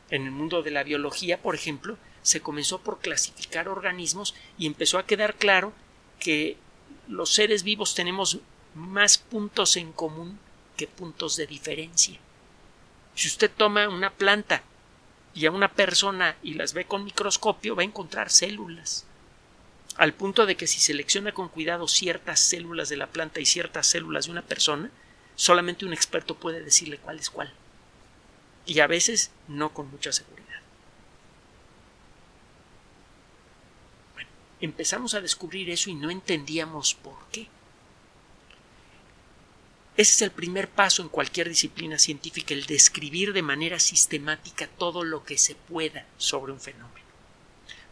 En 0.09 0.25
el 0.25 0.31
mundo 0.31 0.63
de 0.63 0.71
la 0.71 0.85
biología, 0.85 1.43
por 1.43 1.55
ejemplo, 1.55 1.99
se 2.23 2.41
comenzó 2.41 2.81
por 2.81 3.01
clasificar 3.01 3.69
organismos 3.69 4.35
y 4.57 4.65
empezó 4.65 4.97
a 4.97 5.05
quedar 5.05 5.35
claro 5.35 5.75
que 6.19 6.57
los 7.09 7.35
seres 7.35 7.63
vivos 7.63 7.95
tenemos 7.95 8.39
más 8.75 9.19
puntos 9.19 9.77
en 9.77 9.93
común 9.93 10.39
que 10.79 10.87
puntos 10.87 11.37
de 11.37 11.47
diferencia. 11.47 12.19
Si 13.16 13.28
usted 13.28 13.50
toma 13.50 13.88
una 13.88 14.11
planta 14.11 14.62
y 15.35 15.46
a 15.46 15.50
una 15.50 15.73
persona 15.73 16.37
y 16.42 16.54
las 16.54 16.75
ve 16.75 16.85
con 16.85 17.02
microscopio, 17.02 17.75
va 17.75 17.80
a 17.80 17.87
encontrar 17.87 18.30
células. 18.30 19.06
Al 19.96 20.12
punto 20.12 20.44
de 20.44 20.56
que 20.56 20.66
si 20.66 20.78
selecciona 20.78 21.32
con 21.32 21.49
cuidado 21.49 21.88
ciertas 21.88 22.40
células 22.40 22.90
de 22.90 22.99
la 22.99 23.06
planta 23.06 23.40
y 23.40 23.46
ciertas 23.46 23.87
células 23.87 24.26
de 24.26 24.32
una 24.32 24.42
persona, 24.42 24.90
solamente 25.35 25.87
un 25.87 25.94
experto 25.94 26.37
puede 26.37 26.62
decirle 26.62 26.99
cuál 26.99 27.18
es 27.18 27.30
cuál. 27.30 27.50
Y 28.66 28.80
a 28.80 28.87
veces 28.87 29.30
no 29.49 29.73
con 29.73 29.90
mucha 29.90 30.12
seguridad. 30.12 30.61
Bueno, 34.12 34.28
empezamos 34.61 35.14
a 35.14 35.23
descubrir 35.23 35.70
eso 35.70 35.88
y 35.88 35.94
no 35.94 36.11
entendíamos 36.11 36.94
por 36.94 37.16
qué. 37.32 37.49
Ese 39.97 40.12
es 40.12 40.23
el 40.23 40.31
primer 40.31 40.69
paso 40.69 41.00
en 41.00 41.09
cualquier 41.09 41.49
disciplina 41.49 41.99
científica, 41.99 42.53
el 42.53 42.67
describir 42.67 43.33
de 43.33 43.41
manera 43.41 43.79
sistemática 43.79 44.69
todo 44.79 45.05
lo 45.05 45.25
que 45.25 45.38
se 45.38 45.55
pueda 45.55 46.05
sobre 46.19 46.53
un 46.53 46.61
fenómeno, 46.61 47.07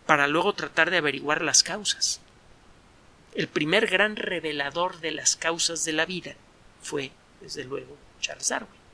para 0.05 0.27
luego 0.27 0.53
tratar 0.53 0.91
de 0.91 0.99
averiguar 0.99 1.41
las 1.41 1.63
causas. 1.63 2.21
El 3.35 3.49
primer 3.49 3.87
gran 3.87 4.17
revelador 4.17 5.01
de 5.01 5.13
las 5.13 5.37
causas 5.37 5.87
de 5.87 5.93
la 5.93 6.05
vida 6.05 6.35
fue, 6.83 7.11
desde 7.41 7.65
luego, 7.65 7.97
Charles 8.21 8.51
Darwin. 8.51 8.85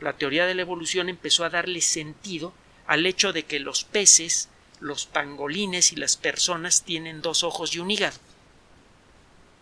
La 0.00 0.14
teoría 0.14 0.46
de 0.46 0.54
la 0.56 0.62
evolución 0.62 1.08
empezó 1.08 1.44
a 1.44 1.50
darle 1.50 1.80
sentido 1.80 2.52
al 2.88 3.06
hecho 3.06 3.32
de 3.32 3.44
que 3.44 3.60
los 3.60 3.84
peces, 3.84 4.48
los 4.80 5.06
pangolines 5.06 5.92
y 5.92 5.96
las 5.96 6.16
personas 6.16 6.82
tienen 6.82 7.22
dos 7.22 7.44
ojos 7.44 7.76
y 7.76 7.78
un 7.78 7.92
hígado 7.92 8.18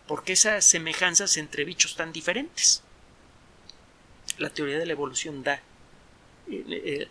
¿Por 0.09 0.23
qué 0.23 0.33
esas 0.33 0.65
semejanzas 0.65 1.37
entre 1.37 1.65
bichos 1.65 1.95
tan 1.95 2.11
diferentes? 2.11 2.81
La 4.39 4.49
teoría 4.49 4.79
de 4.79 4.87
la 4.87 4.93
evolución 4.93 5.43
da, 5.43 5.61
eh, 6.49 6.65
eh, 6.67 7.07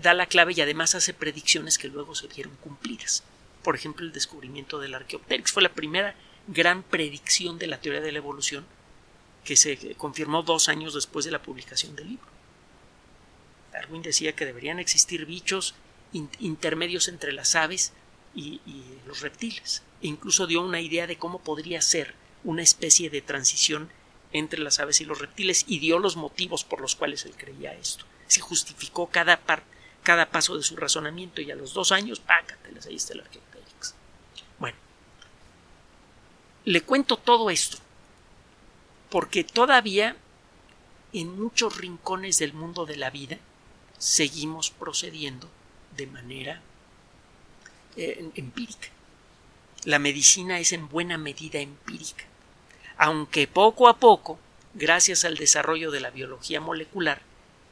da, 0.00 0.14
la 0.14 0.26
clave 0.26 0.52
y 0.56 0.60
además 0.60 0.96
hace 0.96 1.14
predicciones 1.14 1.78
que 1.78 1.86
luego 1.86 2.16
se 2.16 2.26
vieron 2.26 2.56
cumplidas. 2.56 3.22
Por 3.62 3.76
ejemplo, 3.76 4.04
el 4.04 4.10
descubrimiento 4.10 4.80
del 4.80 4.96
Archaeopteryx 4.96 5.52
fue 5.52 5.62
la 5.62 5.68
primera 5.68 6.16
gran 6.48 6.82
predicción 6.82 7.56
de 7.56 7.68
la 7.68 7.80
teoría 7.80 8.00
de 8.00 8.10
la 8.10 8.18
evolución 8.18 8.66
que 9.44 9.54
se 9.54 9.94
confirmó 9.94 10.42
dos 10.42 10.68
años 10.68 10.94
después 10.94 11.24
de 11.24 11.30
la 11.30 11.42
publicación 11.42 11.94
del 11.94 12.08
libro. 12.08 12.26
Darwin 13.70 14.02
decía 14.02 14.34
que 14.34 14.44
deberían 14.44 14.80
existir 14.80 15.24
bichos 15.24 15.76
intermedios 16.40 17.06
entre 17.06 17.30
las 17.30 17.54
aves 17.54 17.92
y 18.34 18.60
los 19.06 19.20
reptiles 19.20 19.82
incluso 20.00 20.46
dio 20.46 20.62
una 20.62 20.80
idea 20.80 21.06
de 21.06 21.18
cómo 21.18 21.40
podría 21.40 21.82
ser 21.82 22.14
una 22.44 22.62
especie 22.62 23.10
de 23.10 23.20
transición 23.20 23.90
entre 24.32 24.60
las 24.60 24.78
aves 24.78 25.00
y 25.00 25.04
los 25.04 25.18
reptiles 25.18 25.64
y 25.66 25.78
dio 25.78 25.98
los 25.98 26.16
motivos 26.16 26.64
por 26.64 26.80
los 26.80 26.94
cuales 26.94 27.24
él 27.24 27.34
creía 27.36 27.74
esto. 27.74 28.04
Se 28.26 28.40
justificó 28.40 29.08
cada, 29.08 29.40
cada 30.02 30.30
paso 30.30 30.56
de 30.56 30.62
su 30.62 30.76
razonamiento 30.76 31.40
y 31.40 31.50
a 31.50 31.56
los 31.56 31.72
dos 31.72 31.92
años, 31.92 32.20
pácateles, 32.20 32.86
ahí 32.86 32.96
está 32.96 33.14
el 33.14 33.20
Archaeopteryx. 33.20 33.94
Bueno, 34.58 34.76
le 36.64 36.80
cuento 36.82 37.16
todo 37.16 37.50
esto 37.50 37.78
porque 39.10 39.42
todavía 39.42 40.16
en 41.14 41.40
muchos 41.40 41.78
rincones 41.78 42.38
del 42.38 42.52
mundo 42.52 42.84
de 42.84 42.96
la 42.96 43.08
vida 43.08 43.38
seguimos 43.96 44.70
procediendo 44.70 45.48
de 45.96 46.06
manera 46.06 46.62
empírica. 47.98 48.88
La 49.84 49.98
medicina 49.98 50.58
es 50.58 50.72
en 50.72 50.88
buena 50.88 51.18
medida 51.18 51.60
empírica, 51.60 52.24
aunque 52.96 53.46
poco 53.46 53.88
a 53.88 53.98
poco, 53.98 54.38
gracias 54.74 55.24
al 55.24 55.36
desarrollo 55.36 55.90
de 55.90 56.00
la 56.00 56.10
biología 56.10 56.60
molecular, 56.60 57.22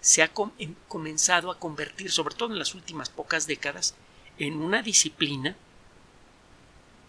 se 0.00 0.22
ha 0.22 0.30
em, 0.58 0.74
comenzado 0.86 1.50
a 1.50 1.58
convertir, 1.58 2.12
sobre 2.12 2.36
todo 2.36 2.52
en 2.52 2.58
las 2.60 2.74
últimas 2.74 3.10
pocas 3.10 3.46
décadas, 3.46 3.94
en 4.38 4.54
una 4.56 4.82
disciplina 4.82 5.56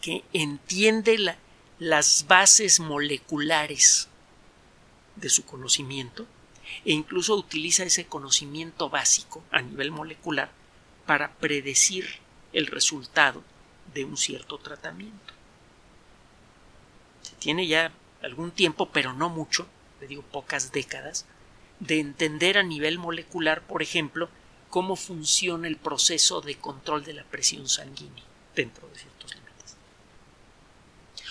que 0.01 0.23
entiende 0.33 1.35
las 1.79 2.25
bases 2.27 2.79
moleculares 2.79 4.07
de 5.15 5.29
su 5.29 5.45
conocimiento 5.45 6.25
e 6.85 6.93
incluso 6.93 7.35
utiliza 7.35 7.83
ese 7.83 8.07
conocimiento 8.07 8.89
básico 8.89 9.43
a 9.51 9.61
nivel 9.61 9.91
molecular 9.91 10.51
para 11.05 11.33
predecir 11.33 12.19
el 12.57 12.65
resultado 12.65 13.43
de 13.93 14.03
un 14.03 14.17
cierto 14.17 14.57
tratamiento. 14.57 15.33
Se 17.21 17.35
tiene 17.35 17.67
ya 17.67 17.91
algún 18.23 18.49
tiempo, 18.49 18.89
pero 18.91 19.13
no 19.13 19.29
mucho, 19.29 19.67
le 20.01 20.07
digo 20.07 20.23
pocas 20.23 20.71
décadas, 20.71 21.27
de 21.79 21.99
entender 21.99 22.57
a 22.57 22.63
nivel 22.63 22.97
molecular, 22.97 23.61
por 23.61 23.83
ejemplo, 23.83 24.27
cómo 24.71 24.95
funciona 24.95 25.67
el 25.67 25.77
proceso 25.77 26.41
de 26.41 26.55
control 26.55 27.03
de 27.03 27.13
la 27.13 27.23
presión 27.25 27.69
sanguínea 27.69 28.23
dentro 28.55 28.87
de 28.87 28.97
ciertos 28.97 29.35
límites. 29.35 29.77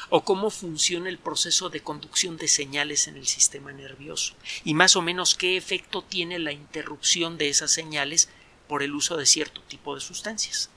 O 0.08 0.22
cómo 0.22 0.50
funciona 0.50 1.08
el 1.08 1.18
proceso 1.18 1.70
de 1.70 1.80
conducción 1.80 2.36
de 2.36 2.46
señales 2.46 3.08
en 3.08 3.16
el 3.16 3.26
sistema 3.26 3.72
nervioso. 3.72 4.34
Y 4.62 4.74
más 4.74 4.94
o 4.94 5.02
menos 5.02 5.34
qué 5.34 5.56
efecto 5.56 6.02
tiene 6.02 6.38
la 6.38 6.52
interrupción 6.52 7.36
de 7.36 7.48
esas 7.48 7.72
señales 7.72 8.28
por 8.68 8.84
el 8.84 8.94
uso 8.94 9.16
de 9.16 9.26
cierto 9.26 9.60
tipo 9.62 9.96
de 9.96 10.00
sustancias 10.00 10.70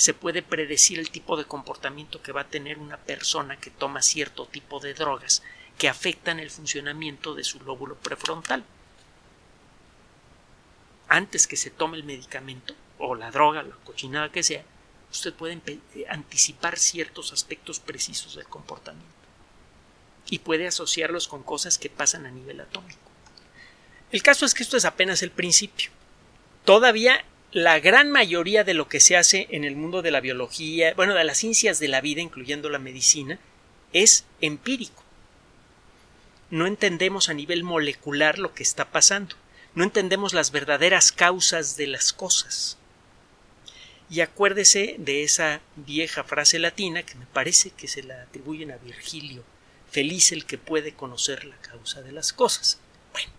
se 0.00 0.14
puede 0.14 0.40
predecir 0.40 0.98
el 0.98 1.10
tipo 1.10 1.36
de 1.36 1.44
comportamiento 1.44 2.22
que 2.22 2.32
va 2.32 2.40
a 2.40 2.48
tener 2.48 2.78
una 2.78 2.96
persona 2.96 3.58
que 3.58 3.68
toma 3.68 4.00
cierto 4.00 4.46
tipo 4.46 4.80
de 4.80 4.94
drogas 4.94 5.42
que 5.76 5.90
afectan 5.90 6.40
el 6.40 6.50
funcionamiento 6.50 7.34
de 7.34 7.44
su 7.44 7.60
lóbulo 7.60 7.96
prefrontal. 7.96 8.64
Antes 11.06 11.46
que 11.46 11.58
se 11.58 11.68
tome 11.68 11.98
el 11.98 12.04
medicamento 12.04 12.74
o 12.96 13.14
la 13.14 13.30
droga, 13.30 13.62
la 13.62 13.76
cochinada 13.84 14.32
que 14.32 14.42
sea, 14.42 14.64
usted 15.12 15.34
puede 15.34 15.60
eh, 15.66 16.06
anticipar 16.08 16.78
ciertos 16.78 17.34
aspectos 17.34 17.78
precisos 17.78 18.36
del 18.36 18.46
comportamiento 18.46 19.06
y 20.30 20.38
puede 20.38 20.66
asociarlos 20.66 21.28
con 21.28 21.42
cosas 21.42 21.76
que 21.76 21.90
pasan 21.90 22.24
a 22.24 22.30
nivel 22.30 22.62
atómico. 22.62 23.10
El 24.12 24.22
caso 24.22 24.46
es 24.46 24.54
que 24.54 24.62
esto 24.62 24.78
es 24.78 24.86
apenas 24.86 25.22
el 25.22 25.30
principio. 25.30 25.90
Todavía 26.64 27.22
la 27.52 27.80
gran 27.80 28.10
mayoría 28.10 28.64
de 28.64 28.74
lo 28.74 28.88
que 28.88 29.00
se 29.00 29.16
hace 29.16 29.48
en 29.50 29.64
el 29.64 29.74
mundo 29.74 30.02
de 30.02 30.10
la 30.10 30.20
biología, 30.20 30.94
bueno, 30.94 31.14
de 31.14 31.24
las 31.24 31.38
ciencias 31.38 31.80
de 31.80 31.88
la 31.88 32.00
vida, 32.00 32.20
incluyendo 32.20 32.68
la 32.68 32.78
medicina, 32.78 33.38
es 33.92 34.24
empírico. 34.40 35.02
No 36.50 36.66
entendemos 36.66 37.28
a 37.28 37.34
nivel 37.34 37.64
molecular 37.64 38.38
lo 38.38 38.54
que 38.54 38.62
está 38.62 38.90
pasando. 38.90 39.36
No 39.74 39.84
entendemos 39.84 40.32
las 40.32 40.50
verdaderas 40.50 41.12
causas 41.12 41.76
de 41.76 41.86
las 41.86 42.12
cosas. 42.12 42.76
Y 44.08 44.20
acuérdese 44.20 44.96
de 44.98 45.22
esa 45.22 45.60
vieja 45.76 46.24
frase 46.24 46.58
latina 46.58 47.04
que 47.04 47.14
me 47.14 47.26
parece 47.26 47.70
que 47.70 47.86
se 47.86 48.02
la 48.02 48.22
atribuyen 48.22 48.72
a 48.72 48.76
Virgilio. 48.76 49.44
Feliz 49.90 50.32
el 50.32 50.44
que 50.44 50.58
puede 50.58 50.94
conocer 50.94 51.44
la 51.44 51.56
causa 51.58 52.02
de 52.02 52.12
las 52.12 52.32
cosas. 52.32 52.80
Bueno. 53.12 53.30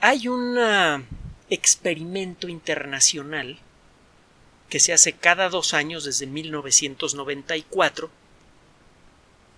Hay 0.00 0.28
una 0.28 1.04
experimento 1.50 2.48
internacional 2.48 3.58
que 4.68 4.80
se 4.80 4.92
hace 4.92 5.12
cada 5.12 5.48
dos 5.48 5.74
años 5.74 6.04
desde 6.04 6.26
1994, 6.26 8.10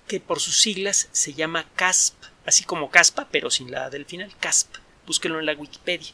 que 0.09 0.19
por 0.19 0.41
sus 0.41 0.61
siglas 0.61 1.09
se 1.13 1.35
llama 1.35 1.67
CASP, 1.77 2.15
así 2.47 2.65
como 2.65 2.91
CASPA, 2.91 3.29
pero 3.31 3.51
sin 3.51 3.71
la 3.71 3.91
del 3.91 4.07
final, 4.07 4.33
CASP. 4.41 4.77
Búsquenlo 5.07 5.39
en 5.39 5.47
la 5.47 5.53
Wikipedia. 5.53 6.13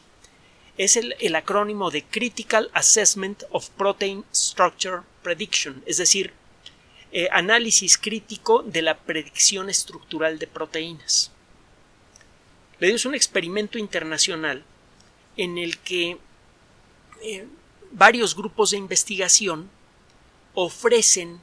Es 0.77 0.97
el, 0.97 1.15
el 1.19 1.35
acrónimo 1.35 1.91
de 1.91 2.03
Critical 2.03 2.69
Assessment 2.73 3.43
of 3.51 3.69
Protein 3.71 4.25
Structure 4.33 5.01
prediction, 5.23 5.83
es 5.85 5.97
decir, 5.97 6.33
eh, 7.11 7.27
análisis 7.31 7.97
crítico 7.97 8.61
de 8.63 8.81
la 8.81 8.97
predicción 8.97 9.69
estructural 9.69 10.37
de 10.37 10.47
proteínas. 10.47 11.31
Le 12.79 12.87
dio 12.87 13.09
un 13.09 13.15
experimento 13.15 13.77
internacional 13.77 14.63
en 15.39 15.57
el 15.57 15.77
que 15.77 16.17
eh, 17.21 17.47
varios 17.91 18.35
grupos 18.35 18.71
de 18.71 18.77
investigación 18.77 19.69
ofrecen 20.53 21.39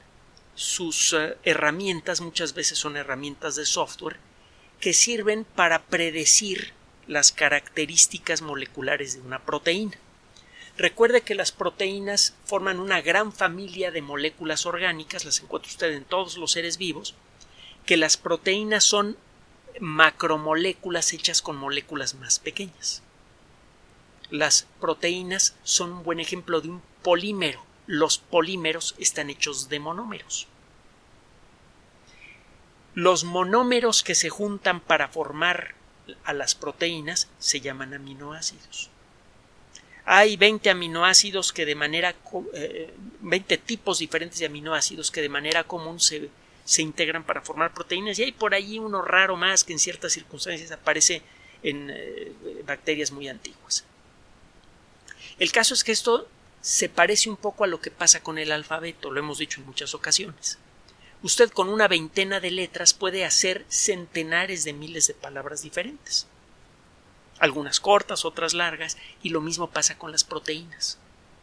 sus 0.53 1.13
eh, 1.13 1.35
herramientas, 1.43 2.21
muchas 2.21 2.53
veces 2.53 2.77
son 2.77 2.95
herramientas 2.95 3.55
de 3.55 3.65
software, 3.65 4.17
que 4.79 4.93
sirven 4.93 5.45
para 5.45 5.81
predecir 5.81 6.73
las 7.07 7.31
características 7.31 8.43
moleculares 8.43 9.15
de 9.15 9.21
una 9.21 9.43
proteína. 9.43 9.97
Recuerde 10.77 11.21
que 11.21 11.33
las 11.33 11.51
proteínas 11.51 12.35
forman 12.45 12.79
una 12.79 13.01
gran 13.01 13.33
familia 13.33 13.89
de 13.89 14.03
moléculas 14.03 14.67
orgánicas, 14.67 15.25
las 15.25 15.39
encuentra 15.39 15.71
usted 15.71 15.91
en 15.93 16.05
todos 16.05 16.37
los 16.37 16.51
seres 16.51 16.77
vivos, 16.77 17.15
que 17.87 17.97
las 17.97 18.15
proteínas 18.15 18.83
son 18.83 19.17
macromoléculas 19.79 21.13
hechas 21.13 21.41
con 21.41 21.55
moléculas 21.55 22.13
más 22.13 22.37
pequeñas. 22.37 23.01
Las 24.29 24.67
proteínas 24.81 25.55
son 25.63 25.91
un 25.91 26.03
buen 26.03 26.19
ejemplo 26.19 26.61
de 26.61 26.69
un 26.69 26.81
polímero. 27.01 27.63
Los 27.85 28.17
polímeros 28.17 28.95
están 28.97 29.29
hechos 29.29 29.69
de 29.69 29.79
monómeros. 29.79 30.47
Los 32.93 33.23
monómeros 33.23 34.03
que 34.03 34.15
se 34.15 34.29
juntan 34.29 34.81
para 34.81 35.07
formar 35.07 35.75
a 36.23 36.33
las 36.33 36.55
proteínas 36.55 37.29
se 37.39 37.61
llaman 37.61 37.93
aminoácidos. 37.93 38.89
Hay 40.03 40.37
20 40.37 40.69
aminoácidos 40.69 41.51
que 41.51 41.65
de 41.65 41.75
manera 41.75 42.15
20 43.21 43.53
eh, 43.53 43.57
tipos 43.57 43.99
diferentes 43.99 44.39
de 44.39 44.45
aminoácidos 44.45 45.11
que 45.11 45.21
de 45.21 45.29
manera 45.29 45.65
común 45.65 45.99
se, 45.99 46.29
se 46.63 46.81
integran 46.81 47.23
para 47.23 47.41
formar 47.41 47.73
proteínas 47.73 48.17
y 48.19 48.23
hay 48.23 48.31
por 48.31 48.53
allí 48.53 48.79
uno 48.79 49.01
raro 49.01 49.35
más 49.35 49.63
que 49.63 49.73
en 49.73 49.79
ciertas 49.79 50.13
circunstancias 50.13 50.71
aparece 50.71 51.21
en 51.61 51.89
eh, 51.89 52.31
bacterias 52.65 53.11
muy 53.11 53.27
antiguas. 53.27 53.85
El 55.39 55.51
caso 55.51 55.73
es 55.73 55.83
que 55.83 55.91
esto 55.91 56.27
se 56.61 56.89
parece 56.89 57.29
un 57.29 57.37
poco 57.37 57.63
a 57.63 57.67
lo 57.67 57.79
que 57.79 57.91
pasa 57.91 58.21
con 58.21 58.37
el 58.37 58.51
alfabeto, 58.51 59.11
lo 59.11 59.19
hemos 59.19 59.37
dicho 59.37 59.61
en 59.61 59.67
muchas 59.67 59.93
ocasiones. 59.93 60.57
Usted 61.23 61.49
con 61.49 61.69
una 61.69 61.87
veintena 61.87 62.39
de 62.39 62.51
letras 62.51 62.93
puede 62.93 63.25
hacer 63.25 63.65
centenares 63.69 64.63
de 64.63 64.73
miles 64.73 65.07
de 65.07 65.13
palabras 65.13 65.61
diferentes. 65.61 66.27
Algunas 67.39 67.79
cortas, 67.79 68.25
otras 68.25 68.53
largas, 68.53 68.97
y 69.21 69.29
lo 69.29 69.41
mismo 69.41 69.69
pasa 69.69 69.97
con 69.97 70.11
las 70.11 70.23
proteínas. 70.23 70.97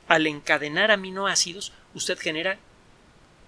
Al 0.08 0.26
encadenar 0.26 0.90
aminoácidos, 0.90 1.72
usted 1.94 2.18
genera 2.18 2.58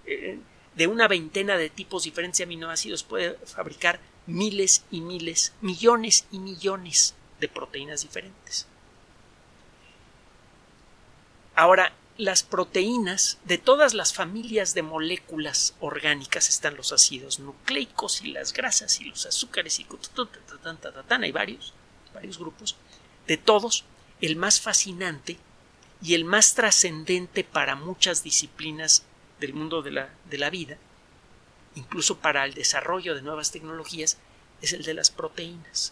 eh, 0.05 0.39
de 0.75 0.87
una 0.87 1.07
veintena 1.07 1.57
de 1.57 1.69
tipos 1.69 2.03
diferentes 2.03 2.37
de 2.37 2.45
aminoácidos, 2.45 3.03
puede 3.03 3.33
fabricar 3.45 3.99
miles 4.25 4.83
y 4.91 5.01
miles, 5.01 5.53
millones 5.61 6.25
y 6.31 6.39
millones 6.39 7.15
de 7.39 7.47
proteínas 7.47 8.01
diferentes. 8.01 8.67
Ahora, 11.57 11.91
las 12.17 12.43
proteínas 12.43 13.39
de 13.45 13.57
todas 13.57 13.95
las 13.95 14.13
familias 14.13 14.75
de 14.75 14.83
moléculas 14.83 15.73
orgánicas 15.79 16.49
están 16.49 16.75
los 16.75 16.93
ácidos 16.93 17.39
nucleicos 17.39 18.21
y 18.21 18.27
las 18.27 18.53
grasas 18.53 19.01
y 19.01 19.05
los 19.05 19.25
azúcares 19.25 19.79
y 19.79 19.85
hay 21.23 21.31
varios, 21.31 21.73
varios 22.13 22.37
grupos. 22.37 22.75
De 23.25 23.37
todos, 23.37 23.85
el 24.21 24.35
más 24.35 24.61
fascinante 24.61 25.39
y 25.99 26.13
el 26.13 26.25
más 26.25 26.53
trascendente 26.53 27.43
para 27.43 27.75
muchas 27.75 28.21
disciplinas 28.21 29.03
del 29.39 29.55
mundo 29.55 29.81
de 29.81 29.89
la, 29.89 30.09
de 30.29 30.37
la 30.37 30.51
vida, 30.51 30.77
incluso 31.73 32.19
para 32.19 32.45
el 32.45 32.53
desarrollo 32.53 33.15
de 33.15 33.23
nuevas 33.23 33.49
tecnologías, 33.49 34.19
es 34.61 34.73
el 34.73 34.83
de 34.83 34.93
las 34.93 35.09
proteínas. 35.09 35.91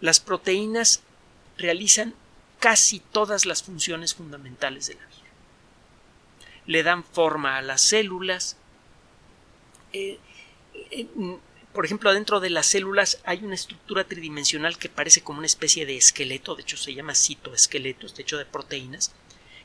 Las 0.00 0.20
proteínas 0.20 1.02
realizan 1.58 2.14
casi 2.66 2.98
todas 2.98 3.46
las 3.46 3.62
funciones 3.62 4.16
fundamentales 4.16 4.88
de 4.88 4.94
la 4.94 5.06
vida. 5.06 5.30
Le 6.66 6.82
dan 6.82 7.04
forma 7.04 7.58
a 7.58 7.62
las 7.62 7.80
células. 7.80 8.56
Eh, 9.92 10.18
eh, 10.90 11.06
por 11.72 11.84
ejemplo, 11.84 12.12
dentro 12.12 12.40
de 12.40 12.50
las 12.50 12.66
células 12.66 13.20
hay 13.22 13.44
una 13.44 13.54
estructura 13.54 14.02
tridimensional 14.02 14.78
que 14.78 14.88
parece 14.88 15.22
como 15.22 15.38
una 15.38 15.46
especie 15.46 15.86
de 15.86 15.96
esqueleto, 15.96 16.56
de 16.56 16.62
hecho 16.62 16.76
se 16.76 16.92
llama 16.92 17.14
citoesqueleto, 17.14 18.04
está 18.04 18.22
hecho 18.22 18.36
de 18.36 18.46
proteínas, 18.46 19.12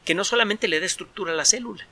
que 0.06 0.14
no 0.14 0.24
solamente 0.24 0.68
le 0.68 0.80
da 0.80 0.86
estructura 0.86 1.34
a 1.34 1.36
la 1.36 1.46
célula, 1.46 1.88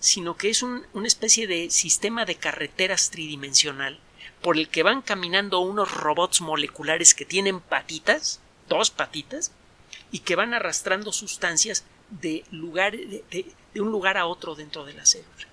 sino 0.00 0.36
que 0.36 0.50
es 0.50 0.64
una 0.64 1.06
especie 1.06 1.46
de 1.46 1.70
sistema 1.70 2.24
de 2.24 2.34
carreteras 2.34 3.12
tridimensional 3.12 4.00
por 4.42 4.56
el 4.58 4.68
que 4.70 4.82
van 4.82 5.02
caminando 5.02 5.60
unos 5.60 5.94
robots 5.94 6.40
moleculares 6.40 7.14
que 7.14 7.24
tienen 7.24 7.60
patitas, 7.60 8.40
dos 8.68 8.90
patitas, 8.90 9.52
y 10.10 10.20
que 10.20 10.36
van 10.36 10.54
arrastrando 10.54 11.12
sustancias 11.12 11.84
de, 12.10 12.44
lugar, 12.50 12.96
de, 12.96 13.54
un 13.74 13.90
lugar 13.90 14.16
a 14.16 14.26
otro 14.26 14.54
dentro 14.54 14.84
de 14.84 14.94
la 14.94 15.06
célula. 15.06 15.48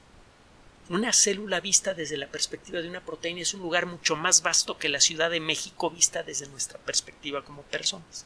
Una 0.90 1.14
célula 1.14 1.60
vista 1.60 1.94
desde 1.94 2.18
la 2.18 2.28
perspectiva 2.28 2.82
de 2.82 2.90
una 2.90 3.02
proteína 3.02 3.42
es 3.42 3.54
un 3.54 3.62
lugar 3.62 3.86
mucho 3.86 4.16
más 4.16 4.42
vasto 4.42 4.78
que 4.78 4.90
la 4.90 5.00
Ciudad 5.00 5.32
de 5.32 5.40
México 5.40 5.90
vista 5.90 6.24
desde 6.24 6.48
nuestra 6.48 6.78
perspectiva 6.80 7.44
como 7.44 7.64
personas. 7.64 8.26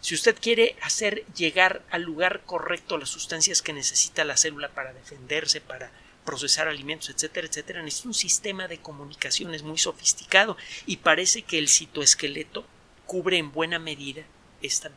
Si 0.00 0.14
usted 0.14 0.36
quiere 0.40 0.76
hacer 0.82 1.24
llegar 1.34 1.82
al 1.90 2.02
lugar 2.02 2.42
correcto 2.46 2.96
las 2.96 3.10
sustancias 3.10 3.60
que 3.60 3.72
necesita 3.72 4.24
la 4.24 4.36
célula 4.36 4.70
para 4.70 4.92
defenderse, 4.92 5.60
para 5.60 5.90
procesar 6.24 6.68
alimentos, 6.68 7.10
etcétera, 7.10 7.46
etcétera, 7.46 7.82
necesita 7.82 8.08
un 8.08 8.14
sistema 8.14 8.68
de 8.68 8.78
comunicaciones 8.78 9.62
muy 9.62 9.78
sofisticado 9.78 10.56
y 10.86 10.98
parece 10.98 11.42
que 11.42 11.58
el 11.58 11.68
citoesqueleto 11.68 12.66
cubre 13.06 13.38
en 13.38 13.52
buena 13.52 13.78
medida 13.78 14.24
esta, 14.62 14.90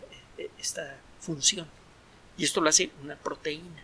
esta 0.60 0.98
función. 1.20 1.68
Y 2.38 2.44
esto 2.44 2.62
lo 2.62 2.70
hace 2.70 2.92
una 3.02 3.16
proteína. 3.16 3.84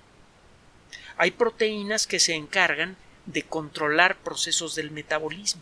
Hay 1.18 1.32
proteínas 1.32 2.08
que 2.08 2.20
se 2.20 2.34
encargan 2.34 2.96
de 3.26 3.44
controlar 3.44 4.18
procesos 4.18 4.76
del 4.76 4.92
metabolismo. 4.92 5.62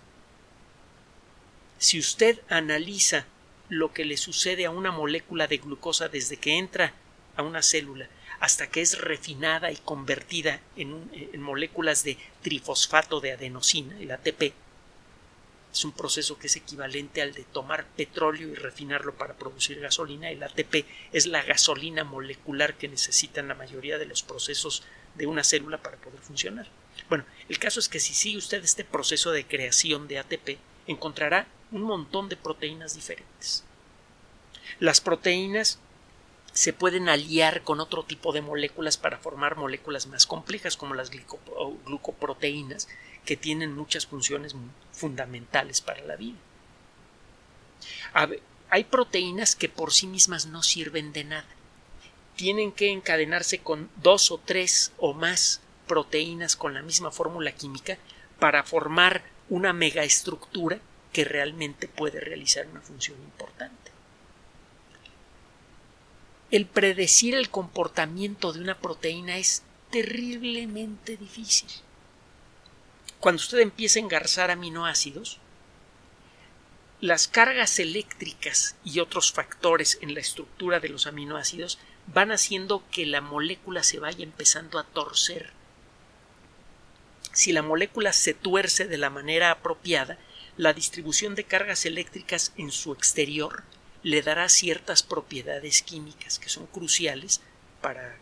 Si 1.79 1.99
usted 1.99 2.39
analiza 2.49 3.25
lo 3.69 3.93
que 3.93 4.05
le 4.05 4.17
sucede 4.17 4.65
a 4.65 4.71
una 4.71 4.91
molécula 4.91 5.47
de 5.47 5.57
glucosa 5.57 6.07
desde 6.07 6.37
que 6.37 6.57
entra 6.57 6.93
a 7.35 7.43
una 7.43 7.61
célula 7.61 8.07
hasta 8.39 8.67
que 8.67 8.81
es 8.81 8.99
refinada 8.99 9.71
y 9.71 9.77
convertida 9.77 10.61
en, 10.75 11.09
en 11.11 11.41
moléculas 11.41 12.03
de 12.03 12.17
trifosfato 12.41 13.19
de 13.19 13.33
adenosina, 13.33 13.99
el 13.99 14.11
ATP, 14.11 14.53
es 15.77 15.85
un 15.85 15.91
proceso 15.91 16.39
que 16.39 16.47
es 16.47 16.55
equivalente 16.55 17.21
al 17.21 17.33
de 17.33 17.43
tomar 17.43 17.85
petróleo 17.95 18.47
y 18.47 18.55
refinarlo 18.55 19.15
para 19.15 19.35
producir 19.35 19.79
gasolina. 19.79 20.29
El 20.29 20.41
ATP 20.41 20.85
es 21.13 21.27
la 21.27 21.43
gasolina 21.43 22.03
molecular 22.03 22.75
que 22.75 22.87
necesitan 22.87 23.47
la 23.47 23.55
mayoría 23.55 23.97
de 23.97 24.07
los 24.07 24.23
procesos 24.23 24.83
de 25.15 25.27
una 25.27 25.43
célula 25.43 25.77
para 25.77 25.97
poder 25.97 26.19
funcionar. 26.19 26.67
Bueno, 27.09 27.25
el 27.47 27.59
caso 27.59 27.79
es 27.79 27.89
que 27.89 27.99
si 27.99 28.13
sigue 28.13 28.37
usted 28.37 28.63
este 28.63 28.83
proceso 28.83 29.31
de 29.31 29.45
creación 29.45 30.07
de 30.07 30.19
ATP, 30.19 30.57
encontrará 30.87 31.47
un 31.71 31.83
montón 31.83 32.27
de 32.27 32.37
proteínas 32.37 32.95
diferentes. 32.95 33.63
Las 34.79 34.99
proteínas 34.99 35.79
se 36.57 36.73
pueden 36.73 37.07
aliar 37.07 37.61
con 37.61 37.79
otro 37.79 38.01
tipo 38.01 38.33
de 38.33 38.41
moléculas 38.41 38.97
para 38.97 39.19
formar 39.19 39.57
moléculas 39.57 40.07
más 40.07 40.25
complejas 40.25 40.75
como 40.75 40.95
las 40.95 41.11
glucoproteínas 41.11 42.87
que 43.25 43.37
tienen 43.37 43.75
muchas 43.75 44.07
funciones 44.07 44.55
fundamentales 44.91 45.81
para 45.81 46.01
la 46.01 46.15
vida. 46.15 46.39
hay 48.71 48.83
proteínas 48.85 49.55
que 49.55 49.69
por 49.69 49.93
sí 49.93 50.07
mismas 50.07 50.47
no 50.47 50.63
sirven 50.63 51.13
de 51.13 51.25
nada. 51.25 51.47
Tienen 52.35 52.71
que 52.71 52.89
encadenarse 52.89 53.59
con 53.59 53.91
dos 53.97 54.31
o 54.31 54.39
tres 54.39 54.93
o 54.97 55.13
más 55.13 55.61
proteínas 55.85 56.55
con 56.55 56.73
la 56.73 56.81
misma 56.81 57.11
fórmula 57.11 57.51
química 57.51 57.99
para 58.39 58.63
formar 58.63 59.21
una 59.49 59.73
megaestructura 59.73 60.79
que 61.13 61.23
realmente 61.23 61.87
puede 61.87 62.19
realizar 62.19 62.65
una 62.65 62.81
función 62.81 63.21
importante 63.21 63.96
el 66.49 66.65
predecir 66.65 67.35
el 67.35 67.49
comportamiento 67.49 68.53
de 68.53 68.61
una 68.61 68.77
proteína 68.77 69.37
es 69.37 69.63
terriblemente 69.91 71.17
difícil. 71.17 71.69
Cuando 73.19 73.41
usted 73.41 73.59
empieza 73.59 73.99
a 73.99 74.03
engarzar 74.03 74.51
aminoácidos, 74.51 75.39
las 77.01 77.27
cargas 77.27 77.79
eléctricas 77.79 78.75
y 78.83 78.99
otros 78.99 79.31
factores 79.31 79.99
en 80.01 80.13
la 80.13 80.19
estructura 80.19 80.79
de 80.79 80.89
los 80.89 81.05
aminoácidos 81.05 81.79
van 82.07 82.31
haciendo 82.31 82.83
que 82.91 83.05
la 83.05 83.21
molécula 83.21 83.83
se 83.83 83.99
vaya 83.99 84.23
empezando 84.23 84.79
a 84.79 84.83
torcer. 84.83 85.51
Si 87.33 87.51
la 87.51 87.61
molécula 87.61 88.13
se 88.13 88.33
tuerce 88.33 88.87
de 88.87 88.97
la 88.97 89.09
manera 89.09 89.51
apropiada, 89.51 90.17
la 90.55 90.73
distribución 90.73 91.35
de 91.35 91.43
cargas 91.43 91.85
eléctricas 91.85 92.53
en 92.57 92.71
su 92.71 92.93
exterior 92.93 93.63
le 94.03 94.21
dará 94.21 94.49
ciertas 94.49 95.03
propiedades 95.03 95.81
químicas 95.81 96.39
que 96.39 96.49
son 96.49 96.67
cruciales 96.67 97.41
para 97.81 98.17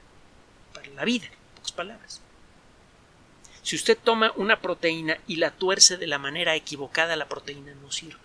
para 0.75 0.89
la 0.89 1.05
vida, 1.05 1.25
en 1.25 1.55
pocas 1.55 1.71
palabras. 1.71 2.21
Si 3.63 3.75
usted 3.75 3.97
toma 3.97 4.31
una 4.35 4.61
proteína 4.61 5.17
y 5.25 5.37
la 5.37 5.51
tuerce 5.51 5.97
de 5.97 6.05
la 6.05 6.19
manera 6.19 6.55
equivocada, 6.55 7.15
la 7.15 7.27
proteína 7.27 7.73
no 7.81 7.91
sirve. 7.91 8.19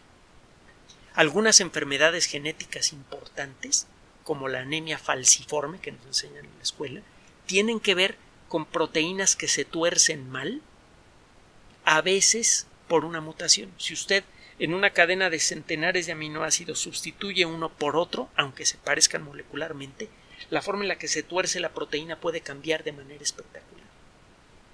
Algunas 1.14 1.60
enfermedades 1.60 2.26
genéticas 2.26 2.92
importantes, 2.92 3.86
como 4.24 4.48
la 4.48 4.60
anemia 4.60 4.98
falciforme 4.98 5.80
que 5.80 5.92
nos 5.92 6.04
enseñan 6.04 6.44
en 6.44 6.56
la 6.56 6.62
escuela, 6.62 7.00
tienen 7.46 7.80
que 7.80 7.94
ver 7.94 8.16
con 8.48 8.66
proteínas 8.66 9.34
que 9.34 9.48
se 9.48 9.64
tuercen 9.64 10.28
mal, 10.28 10.60
a 11.84 12.02
veces 12.02 12.66
por 12.86 13.04
una 13.04 13.20
mutación. 13.20 13.72
Si 13.78 13.94
usted 13.94 14.24
en 14.60 14.74
una 14.74 14.90
cadena 14.90 15.30
de 15.30 15.40
centenares 15.40 16.04
de 16.04 16.12
aminoácidos 16.12 16.78
sustituye 16.78 17.46
uno 17.46 17.70
por 17.70 17.96
otro, 17.96 18.28
aunque 18.36 18.66
se 18.66 18.76
parezcan 18.76 19.22
molecularmente, 19.22 20.10
la 20.50 20.60
forma 20.60 20.82
en 20.82 20.88
la 20.88 20.98
que 20.98 21.08
se 21.08 21.22
tuerce 21.22 21.60
la 21.60 21.72
proteína 21.72 22.20
puede 22.20 22.42
cambiar 22.42 22.84
de 22.84 22.92
manera 22.92 23.22
espectacular. 23.22 23.86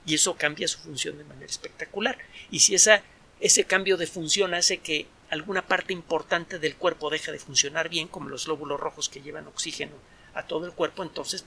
Y 0.04 0.16
eso 0.16 0.34
cambia 0.34 0.66
su 0.66 0.80
función 0.80 1.16
de 1.18 1.24
manera 1.24 1.46
espectacular. 1.46 2.18
Y 2.50 2.58
si 2.60 2.74
esa, 2.74 3.04
ese 3.38 3.62
cambio 3.62 3.96
de 3.96 4.08
función 4.08 4.54
hace 4.54 4.78
que 4.78 5.06
alguna 5.30 5.64
parte 5.68 5.92
importante 5.92 6.58
del 6.58 6.74
cuerpo 6.74 7.08
deje 7.08 7.30
de 7.30 7.38
funcionar 7.38 7.88
bien, 7.88 8.08
como 8.08 8.28
los 8.28 8.46
glóbulos 8.46 8.80
rojos 8.80 9.08
que 9.08 9.22
llevan 9.22 9.46
oxígeno 9.46 9.94
a 10.34 10.48
todo 10.48 10.66
el 10.66 10.72
cuerpo, 10.72 11.04
entonces 11.04 11.44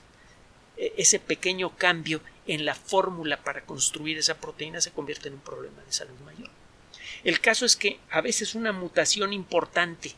e, 0.78 0.94
ese 0.96 1.20
pequeño 1.20 1.76
cambio 1.76 2.22
en 2.46 2.64
la 2.64 2.74
fórmula 2.74 3.36
para 3.44 3.66
construir 3.66 4.16
esa 4.16 4.38
proteína 4.38 4.80
se 4.80 4.92
convierte 4.92 5.28
en 5.28 5.34
un 5.34 5.40
problema 5.40 5.82
de 5.84 5.92
salud 5.92 6.18
mayor. 6.24 6.50
El 7.24 7.40
caso 7.40 7.66
es 7.66 7.76
que 7.76 8.00
a 8.10 8.20
veces 8.20 8.54
una 8.54 8.72
mutación 8.72 9.32
importante 9.32 10.12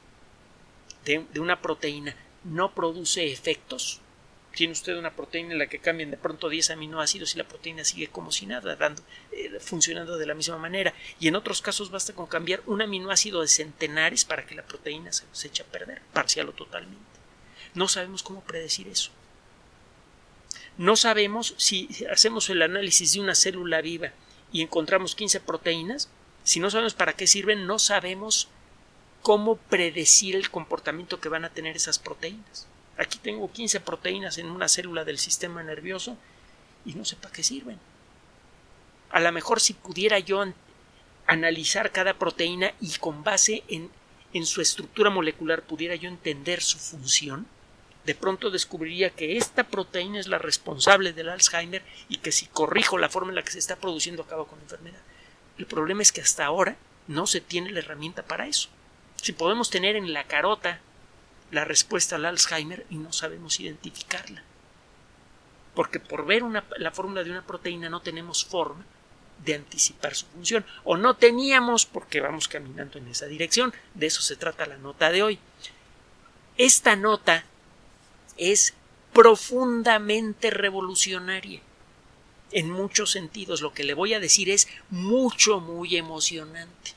de, 1.05 1.25
una 1.41 1.61
proteína 1.61 2.15
no 2.45 2.75
produce 2.75 3.33
efectos. 3.33 4.01
Tiene 4.55 4.73
usted 4.73 4.97
una 4.97 5.17
proteína 5.17 5.53
en 5.53 5.59
la 5.59 5.67
que 5.67 5.79
cambian 5.79 6.11
de 6.11 6.19
pronto 6.19 6.49
10 6.49 6.71
aminoácidos 6.71 7.35
y 7.35 7.39
la 7.39 7.49
proteína 7.49 7.85
sigue 7.85 8.09
como 8.09 8.31
si 8.31 8.47
nada, 8.47 8.77
dando, 8.77 9.03
eh, 9.33 9.59
funcionando 9.61 10.19
de 10.19 10.27
la 10.27 10.35
misma 10.35 10.59
manera. 10.59 10.93
Y 11.19 11.29
en 11.29 11.37
otros 11.37 11.63
casos 11.63 11.91
basta 11.91 12.13
con 12.13 12.27
cambiar 12.27 12.63
un 12.67 12.83
aminoácido 12.83 13.41
de 13.41 13.49
centenares 13.49 14.25
para 14.25 14.45
que 14.45 14.55
la 14.55 14.63
proteína 14.63 15.13
se, 15.13 15.25
se 15.33 15.49
eche 15.49 15.63
a 15.63 15.67
perder, 15.67 16.03
parcial 16.13 16.51
o 16.51 16.53
totalmente. 16.53 17.03
No 17.75 17.89
sabemos 17.89 18.23
cómo 18.23 18.43
predecir 18.43 18.89
eso. 18.89 19.11
No 20.77 20.97
sabemos 20.97 21.55
si 21.57 21.89
hacemos 22.11 22.49
el 22.51 22.63
análisis 22.63 23.15
de 23.15 23.21
una 23.21 23.35
célula 23.35 23.81
viva 23.81 24.13
y 24.53 24.61
encontramos 24.63 25.15
15 25.15 25.41
proteínas, 25.41 26.11
si 26.45 26.61
no 26.61 26.71
sabemos 26.71 26.95
para 26.95 27.15
qué 27.15 27.27
sirven, 27.27 27.67
no 27.67 27.79
sabemos 27.79 28.49
cómo 29.23 29.57
predecir 29.57 30.35
el 30.35 30.51
comportamiento 30.51 31.21
que 31.21 31.29
van 31.29 31.45
a 31.45 31.51
tener 31.51 31.77
esas 31.77 31.99
proteínas. 31.99 32.67
Aquí 32.99 33.19
tengo 33.19 33.51
15 33.51 33.81
proteínas 33.81 34.39
en 34.39 34.51
una 34.51 34.69
célula 34.69 35.05
del 35.05 35.19
sistema 35.19 35.63
nervioso 35.63 36.17
y 36.85 36.95
no 36.95 37.05
sé 37.05 37.17
para 37.17 37.33
qué 37.33 37.43
sirven. 37.43 37.79
A 39.11 39.21
lo 39.21 39.31
mejor 39.33 39.61
si 39.61 39.75
pudiera 39.75 40.19
yo 40.19 40.45
analizar 41.27 41.93
cada 41.93 42.15
proteína 42.15 42.73
y 42.81 42.97
con 42.99 43.23
base 43.23 43.63
en, 43.69 43.91
en 44.33 44.47
su 44.47 44.61
estructura 44.61 45.11
molecular 45.11 45.63
pudiera 45.63 45.95
yo 45.95 46.09
entender 46.09 46.61
su 46.61 46.79
función, 46.79 47.47
de 48.05 48.15
pronto 48.17 48.51
descubriría 48.51 49.11
que 49.11 49.37
esta 49.37 49.65
proteína 49.65 50.19
es 50.19 50.27
la 50.27 50.39
responsable 50.39 51.13
del 51.13 51.29
Alzheimer 51.29 51.85
y 52.09 52.17
que 52.19 52.33
si 52.33 52.47
corrijo 52.47 52.99
la 52.99 53.09
forma 53.09 53.31
en 53.31 53.37
la 53.37 53.45
que 53.45 53.53
se 53.53 53.61
está 53.61 53.77
produciendo 53.77 54.23
acabo 54.23 54.47
con 54.47 54.59
la 54.59 54.65
enfermedad. 54.65 55.01
El 55.59 55.67
problema 55.67 56.03
es 56.03 56.13
que 56.13 56.21
hasta 56.21 56.45
ahora 56.45 56.77
no 57.07 57.27
se 57.27 57.41
tiene 57.41 57.71
la 57.71 57.81
herramienta 57.81 58.23
para 58.23 58.47
eso. 58.47 58.69
Si 59.17 59.33
podemos 59.33 59.71
tener 59.71 59.97
en 59.97 60.13
la 60.13 60.25
carota 60.25 60.81
la 61.51 61.65
respuesta 61.65 62.17
al 62.17 62.25
Alzheimer 62.25 62.87
y 62.91 62.97
no 62.97 63.13
sabemos 63.13 63.61
identificarla. 63.61 64.43
Porque 65.75 66.01
por 66.01 66.27
ver 66.27 66.43
la 66.79 66.91
fórmula 66.91 67.23
de 67.23 67.31
una 67.31 67.47
proteína 67.47 67.89
no 67.89 68.01
tenemos 68.01 68.45
forma 68.45 68.85
de 69.45 69.55
anticipar 69.55 70.15
su 70.15 70.27
función. 70.27 70.65
O 70.85 70.97
no 70.97 71.17
teníamos 71.17 71.87
porque 71.87 72.21
vamos 72.21 72.49
caminando 72.49 72.99
en 72.99 73.09
esa 73.09 73.27
dirección. 73.27 73.73
De 73.95 74.07
eso 74.07 74.23
se 74.23 74.37
trata 74.37 74.67
la 74.67 74.79
nota 74.79 75.11
de 75.11 75.23
hoy. 75.23 75.39
Esta 76.57 76.97
nota 76.97 77.45
es 78.37 78.75
profundamente 79.13 80.51
revolucionaria 80.51 81.61
en 82.53 82.71
muchos 82.71 83.11
sentidos. 83.11 83.61
Lo 83.61 83.73
que 83.73 83.85
le 83.85 83.95
voy 83.95 84.15
a 84.15 84.21
decir 84.21 84.51
es 84.51 84.69
mucho, 84.91 85.61
muy 85.61 85.97
emocionante. 85.97 86.93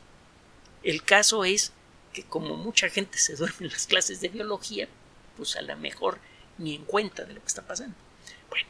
El 0.83 1.03
caso 1.03 1.43
es 1.45 1.71
que 2.13 2.23
como 2.23 2.55
mucha 2.55 2.89
gente 2.89 3.17
se 3.17 3.35
duerme 3.35 3.67
en 3.67 3.73
las 3.73 3.87
clases 3.87 4.21
de 4.21 4.29
biología, 4.29 4.87
pues 5.35 5.55
a 5.55 5.61
lo 5.61 5.75
mejor 5.77 6.19
ni 6.57 6.75
en 6.75 6.85
cuenta 6.85 7.25
de 7.25 7.33
lo 7.33 7.41
que 7.41 7.47
está 7.47 7.61
pasando. 7.61 7.95
Bueno, 8.49 8.67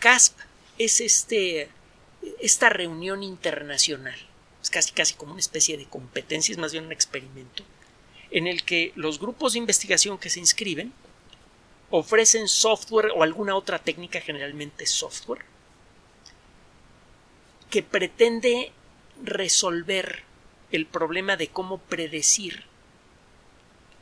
CASP 0.00 0.38
es 0.78 1.00
este, 1.00 1.68
esta 2.40 2.68
reunión 2.68 3.22
internacional. 3.22 4.18
Es 4.62 4.70
casi, 4.70 4.92
casi 4.92 5.14
como 5.14 5.32
una 5.32 5.40
especie 5.40 5.76
de 5.76 5.86
competencia, 5.86 6.52
es 6.52 6.58
más 6.58 6.72
bien 6.72 6.86
un 6.86 6.92
experimento, 6.92 7.62
en 8.30 8.46
el 8.46 8.64
que 8.64 8.92
los 8.96 9.20
grupos 9.20 9.52
de 9.52 9.60
investigación 9.60 10.18
que 10.18 10.30
se 10.30 10.40
inscriben 10.40 10.92
ofrecen 11.90 12.48
software 12.48 13.12
o 13.14 13.22
alguna 13.22 13.54
otra 13.54 13.78
técnica, 13.78 14.20
generalmente 14.20 14.84
software, 14.84 15.44
que 17.70 17.82
pretende 17.82 18.72
resolver 19.22 20.22
el 20.70 20.86
problema 20.86 21.36
de 21.36 21.48
cómo 21.48 21.78
predecir 21.78 22.64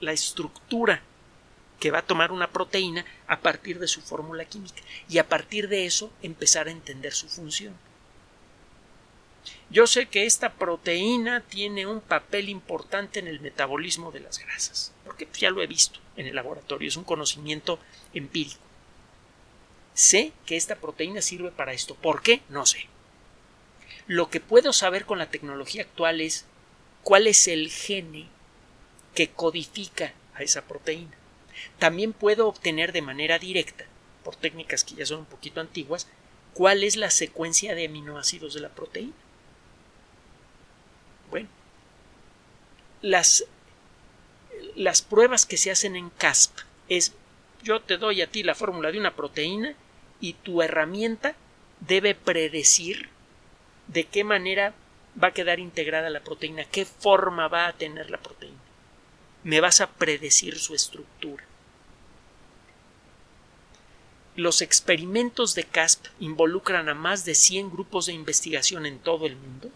la 0.00 0.12
estructura 0.12 1.02
que 1.80 1.90
va 1.90 1.98
a 1.98 2.06
tomar 2.06 2.32
una 2.32 2.50
proteína 2.50 3.04
a 3.26 3.40
partir 3.40 3.78
de 3.78 3.88
su 3.88 4.00
fórmula 4.00 4.44
química 4.44 4.82
y 5.08 5.18
a 5.18 5.28
partir 5.28 5.68
de 5.68 5.86
eso 5.86 6.12
empezar 6.22 6.68
a 6.68 6.72
entender 6.72 7.12
su 7.12 7.28
función. 7.28 7.74
Yo 9.70 9.86
sé 9.86 10.06
que 10.06 10.26
esta 10.26 10.54
proteína 10.54 11.40
tiene 11.40 11.86
un 11.86 12.00
papel 12.00 12.48
importante 12.48 13.18
en 13.18 13.26
el 13.26 13.40
metabolismo 13.40 14.10
de 14.12 14.20
las 14.20 14.38
grasas, 14.38 14.92
porque 15.04 15.28
ya 15.34 15.50
lo 15.50 15.62
he 15.62 15.66
visto 15.66 16.00
en 16.16 16.26
el 16.26 16.34
laboratorio, 16.34 16.88
es 16.88 16.96
un 16.96 17.04
conocimiento 17.04 17.78
empírico. 18.14 18.60
Sé 19.94 20.32
que 20.44 20.56
esta 20.56 20.76
proteína 20.76 21.22
sirve 21.22 21.50
para 21.50 21.72
esto. 21.72 21.94
¿Por 21.94 22.22
qué? 22.22 22.42
No 22.48 22.66
sé. 22.66 22.86
Lo 24.06 24.30
que 24.30 24.40
puedo 24.40 24.72
saber 24.72 25.04
con 25.04 25.18
la 25.18 25.30
tecnología 25.30 25.82
actual 25.82 26.20
es 26.20 26.44
cuál 27.02 27.26
es 27.26 27.48
el 27.48 27.70
gene 27.70 28.28
que 29.14 29.30
codifica 29.30 30.12
a 30.34 30.42
esa 30.42 30.62
proteína. 30.62 31.16
También 31.78 32.12
puedo 32.12 32.46
obtener 32.46 32.92
de 32.92 33.02
manera 33.02 33.38
directa, 33.38 33.84
por 34.22 34.36
técnicas 34.36 34.84
que 34.84 34.94
ya 34.94 35.06
son 35.06 35.20
un 35.20 35.26
poquito 35.26 35.60
antiguas, 35.60 36.08
cuál 36.52 36.84
es 36.84 36.96
la 36.96 37.10
secuencia 37.10 37.74
de 37.74 37.86
aminoácidos 37.86 38.54
de 38.54 38.60
la 38.60 38.68
proteína. 38.68 39.14
Bueno, 41.30 41.48
las, 43.02 43.44
las 44.74 45.02
pruebas 45.02 45.46
que 45.46 45.56
se 45.56 45.70
hacen 45.70 45.96
en 45.96 46.10
CASP 46.10 46.58
es 46.88 47.14
yo 47.62 47.80
te 47.80 47.96
doy 47.96 48.22
a 48.22 48.30
ti 48.30 48.42
la 48.42 48.54
fórmula 48.54 48.92
de 48.92 48.98
una 48.98 49.16
proteína 49.16 49.74
y 50.20 50.34
tu 50.34 50.62
herramienta 50.62 51.34
debe 51.80 52.14
predecir 52.14 53.10
de 53.88 54.04
qué 54.04 54.24
manera 54.24 54.74
va 55.22 55.28
a 55.28 55.32
quedar 55.32 55.58
integrada 55.58 56.10
la 56.10 56.20
proteína, 56.20 56.64
qué 56.64 56.84
forma 56.84 57.48
va 57.48 57.66
a 57.66 57.72
tener 57.72 58.10
la 58.10 58.18
proteína. 58.18 58.58
Me 59.44 59.60
vas 59.60 59.80
a 59.80 59.90
predecir 59.90 60.58
su 60.58 60.74
estructura. 60.74 61.44
Los 64.34 64.60
experimentos 64.60 65.54
de 65.54 65.64
CASP 65.64 66.06
involucran 66.20 66.88
a 66.88 66.94
más 66.94 67.24
de 67.24 67.34
100 67.34 67.70
grupos 67.70 68.06
de 68.06 68.12
investigación 68.12 68.84
en 68.84 68.98
todo 68.98 69.26
el 69.26 69.36
mundo, 69.36 69.70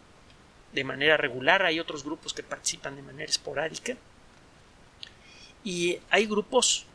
de 0.73 0.85
manera 0.85 1.17
regular, 1.17 1.65
hay 1.65 1.81
otros 1.81 2.05
grupos 2.05 2.35
que 2.35 2.43
participan 2.43 2.95
de 2.95 3.03
manera 3.03 3.31
esporádica, 3.31 3.97
y 5.65 5.99
hay 6.11 6.27
grupos 6.27 6.87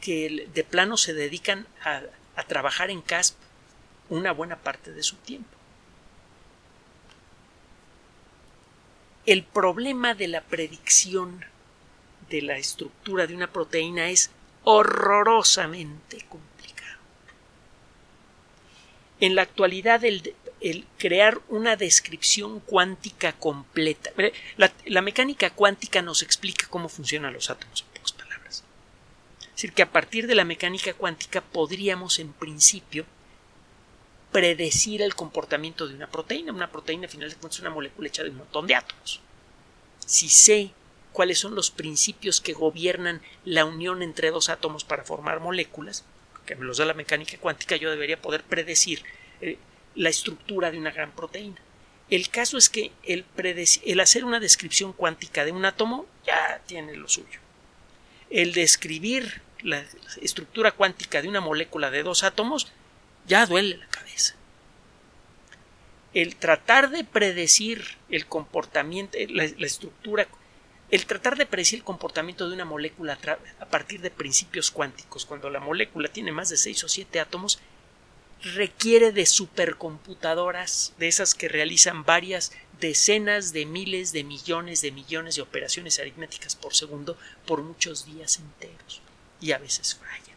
que 0.00 0.48
de 0.52 0.64
plano 0.64 0.96
se 0.96 1.12
dedican 1.12 1.66
a, 1.84 2.02
a 2.36 2.44
trabajar 2.44 2.90
en 2.90 3.02
CASP 3.02 3.36
una 4.10 4.32
buena 4.32 4.56
parte 4.56 4.92
de 4.92 5.02
su 5.02 5.16
tiempo. 5.16 5.57
El 9.28 9.44
problema 9.44 10.14
de 10.14 10.26
la 10.26 10.40
predicción 10.40 11.44
de 12.30 12.40
la 12.40 12.56
estructura 12.56 13.26
de 13.26 13.34
una 13.34 13.52
proteína 13.52 14.08
es 14.08 14.30
horrorosamente 14.64 16.24
complicado. 16.30 16.98
En 19.20 19.34
la 19.34 19.42
actualidad, 19.42 20.02
el, 20.02 20.34
crear 20.96 21.42
una 21.50 21.76
descripción 21.76 22.60
cuántica 22.60 23.34
completa. 23.34 24.12
La, 24.56 24.72
la, 24.86 25.02
mecánica 25.02 25.50
cuántica 25.50 26.00
nos 26.00 26.22
explica 26.22 26.66
cómo 26.70 26.88
funcionan 26.88 27.34
los 27.34 27.50
átomos, 27.50 27.82
en 27.82 27.98
pocas 27.98 28.12
palabras. 28.12 28.64
Es 29.42 29.50
decir, 29.56 29.74
que 29.74 29.82
a 29.82 29.92
partir 29.92 30.26
de 30.26 30.36
la 30.36 30.46
mecánica 30.46 30.94
cuántica 30.94 31.42
podríamos, 31.42 32.18
en 32.18 32.32
principio, 32.32 33.04
predecir 34.32 35.02
el 35.02 35.14
comportamiento 35.14 35.86
de 35.86 35.94
una 35.94 36.08
proteína. 36.08 36.52
Una 36.52 36.70
proteína, 36.70 37.04
al 37.04 37.10
final 37.10 37.30
de 37.30 37.36
cuentas, 37.36 37.56
es 37.56 37.60
una 37.60 37.70
molécula 37.70 38.08
hecha 38.08 38.22
de 38.22 38.30
un 38.30 38.38
montón 38.38 38.66
de 38.66 38.74
átomos. 38.74 39.20
Si 40.04 40.28
sé 40.28 40.70
cuáles 41.12 41.38
son 41.38 41.54
los 41.54 41.70
principios 41.70 42.40
que 42.40 42.52
gobiernan 42.52 43.22
la 43.44 43.64
unión 43.64 44.02
entre 44.02 44.30
dos 44.30 44.48
átomos 44.48 44.84
para 44.84 45.04
formar 45.04 45.40
moléculas, 45.40 46.04
que 46.46 46.54
me 46.54 46.64
los 46.64 46.78
da 46.78 46.84
la 46.84 46.94
mecánica 46.94 47.36
cuántica, 47.38 47.76
yo 47.76 47.90
debería 47.90 48.20
poder 48.20 48.42
predecir 48.42 49.02
eh, 49.40 49.58
la 49.94 50.08
estructura 50.08 50.70
de 50.70 50.78
una 50.78 50.90
gran 50.90 51.12
proteína. 51.12 51.60
El 52.10 52.30
caso 52.30 52.56
es 52.56 52.70
que 52.70 52.90
el, 53.02 53.26
el 53.84 54.00
hacer 54.00 54.24
una 54.24 54.40
descripción 54.40 54.92
cuántica 54.94 55.44
de 55.44 55.52
un 55.52 55.64
átomo 55.64 56.06
ya 56.24 56.62
tiene 56.66 56.96
lo 56.96 57.08
suyo. 57.08 57.40
El 58.30 58.54
describir 58.54 59.42
la 59.62 59.84
estructura 60.22 60.72
cuántica 60.72 61.20
de 61.20 61.28
una 61.28 61.40
molécula 61.40 61.90
de 61.90 62.02
dos 62.02 62.22
átomos 62.22 62.70
ya 63.28 63.46
duele 63.46 63.76
la 63.76 63.86
cabeza. 63.86 64.34
El 66.14 66.36
tratar 66.36 66.90
de 66.90 67.04
predecir 67.04 67.84
el 68.08 68.26
comportamiento, 68.26 69.16
la, 69.28 69.44
estructura, 69.44 70.26
el 70.90 71.06
tratar 71.06 71.36
de 71.36 71.46
predecir 71.46 71.80
el 71.80 71.84
comportamiento 71.84 72.48
de 72.48 72.54
una 72.54 72.64
molécula 72.64 73.18
a 73.60 73.66
partir 73.66 74.00
de 74.00 74.10
principios 74.10 74.70
cuánticos, 74.70 75.26
cuando 75.26 75.50
la 75.50 75.60
molécula 75.60 76.08
tiene 76.08 76.32
más 76.32 76.48
de 76.48 76.56
seis 76.56 76.82
o 76.82 76.88
siete 76.88 77.20
átomos, 77.20 77.60
requiere 78.42 79.12
de 79.12 79.26
supercomputadoras, 79.26 80.94
de 80.98 81.08
esas 81.08 81.34
que 81.34 81.48
realizan 81.48 82.04
varias 82.04 82.52
decenas 82.80 83.52
de 83.52 83.66
miles 83.66 84.12
de 84.12 84.24
millones 84.24 84.80
de 84.80 84.92
millones 84.92 85.36
de 85.36 85.42
operaciones 85.42 85.98
aritméticas 85.98 86.54
por 86.54 86.74
segundo 86.74 87.18
por 87.46 87.62
muchos 87.62 88.06
días 88.06 88.38
enteros 88.38 89.02
y 89.40 89.52
a 89.52 89.58
veces 89.58 89.96
falla. 89.96 90.27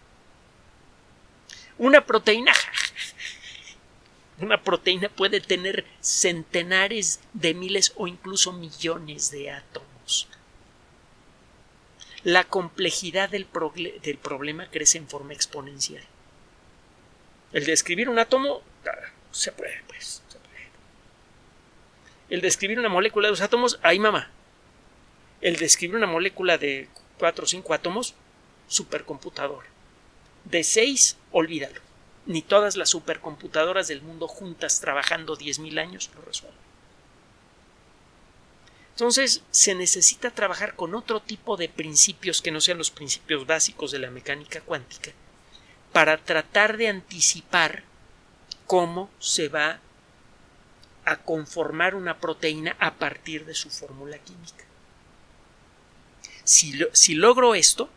Una 1.82 2.06
proteína 2.06 2.54
una 4.40 4.62
proteína 4.62 5.10
puede 5.10 5.42
tener 5.42 5.84
centenares 6.00 7.22
de 7.34 7.56
miles 7.56 7.94
o 7.96 8.06
incluso 8.08 8.54
millones 8.54 9.32
de 9.32 9.50
átomos. 9.50 10.28
La 12.24 12.44
complejidad 12.44 13.30
del, 13.30 13.46
problema 13.46 14.68
crece 14.70 15.00
en 15.00 15.08
forma 15.08 15.34
exponencial. 15.34 16.04
El 17.52 17.66
describir 17.66 18.10
un 18.10 18.20
átomo 18.20 18.62
ah, 18.86 19.10
se 19.32 19.52
puede, 19.52 19.82
pues. 19.88 20.22
El 22.30 22.42
describir 22.42 22.78
una 22.78 22.90
molécula 22.90 23.28
de 23.28 23.32
dos 23.32 23.42
átomos, 23.42 23.80
ahí 23.82 23.98
mamá. 23.98 24.30
El 25.42 25.58
describir 25.58 25.96
una 25.96 26.08
molécula 26.08 26.60
de 26.60 26.90
cuatro 27.18 27.46
o 27.46 27.48
cinco 27.48 27.74
átomos, 27.74 28.14
supercomputador. 28.68 29.71
De 30.46 30.64
seis, 30.64 31.18
olvídalo. 31.32 31.80
Ni 32.26 32.42
todas 32.42 32.76
las 32.76 32.90
supercomputadoras 32.90 33.88
del 33.88 34.02
mundo 34.02 34.28
juntas 34.28 34.80
trabajando 34.80 35.38
10.000 35.38 35.80
años 35.80 36.10
lo 36.16 36.22
resuelven. 36.22 36.60
Entonces 38.92 39.42
se 39.50 39.74
necesita 39.74 40.30
trabajar 40.30 40.76
con 40.76 40.94
otro 40.94 41.22
tipo 41.22 41.58
de 41.58 41.70
principios 41.70 42.42
que 42.42 42.52
no 42.52 42.62
sean 42.62 42.78
los 42.78 42.92
principios 42.92 43.48
básicos 43.48 43.92
de 43.92 44.00
la 44.00 44.12
mecánica 44.12 44.62
cuántica 44.62 45.12
para 45.92 46.18
tratar 46.18 46.78
de 46.78 46.88
anticipar 46.88 47.84
cómo 48.68 49.10
se 49.20 49.50
va 49.50 49.80
a 51.04 51.18
conformar 51.18 51.96
una 51.96 52.20
proteína 52.20 52.76
a 52.80 52.94
partir 52.94 53.46
de 53.46 53.56
su 53.56 53.70
fórmula 53.70 54.18
química. 54.20 54.66
Si, 56.44 56.80
si, 56.94 57.16
logro 57.16 57.56
esto, 57.56 57.90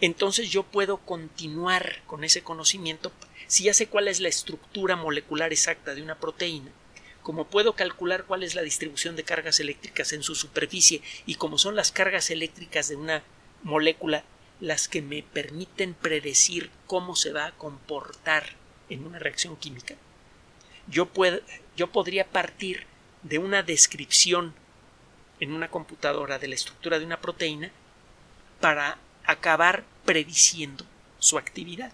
entonces 0.00 0.50
yo 0.50 0.62
puedo 0.62 0.98
continuar 0.98 2.02
con 2.06 2.24
ese 2.24 2.42
conocimiento. 2.42 3.12
Si 3.46 3.64
ya 3.64 3.74
sé 3.74 3.86
cuál 3.86 4.08
es 4.08 4.20
la 4.20 4.28
estructura 4.28 4.96
molecular 4.96 5.52
exacta 5.52 5.94
de 5.94 6.02
una 6.02 6.16
proteína, 6.16 6.70
como 7.22 7.46
puedo 7.46 7.74
calcular 7.74 8.24
cuál 8.24 8.42
es 8.42 8.54
la 8.54 8.62
distribución 8.62 9.16
de 9.16 9.24
cargas 9.24 9.58
eléctricas 9.58 10.12
en 10.12 10.22
su 10.22 10.34
superficie 10.34 11.02
y 11.26 11.36
como 11.36 11.58
son 11.58 11.74
las 11.74 11.90
cargas 11.90 12.30
eléctricas 12.30 12.88
de 12.88 12.96
una 12.96 13.22
molécula 13.62 14.24
las 14.60 14.88
que 14.88 15.02
me 15.02 15.22
permiten 15.22 15.94
predecir 15.94 16.70
cómo 16.86 17.16
se 17.16 17.32
va 17.32 17.46
a 17.46 17.52
comportar 17.52 18.54
en 18.88 19.04
una 19.04 19.18
reacción 19.18 19.56
química, 19.56 19.96
yo, 20.88 21.10
yo 21.76 21.90
podría 21.90 22.26
partir 22.26 22.86
de 23.22 23.38
una 23.38 23.62
descripción 23.62 24.54
en 25.40 25.52
una 25.52 25.68
computadora 25.68 26.38
de 26.38 26.48
la 26.48 26.54
estructura 26.54 26.98
de 26.98 27.04
una 27.04 27.20
proteína 27.20 27.70
para 28.60 28.98
acabar 29.26 29.84
prediciendo 30.04 30.84
su 31.18 31.38
actividad. 31.38 31.92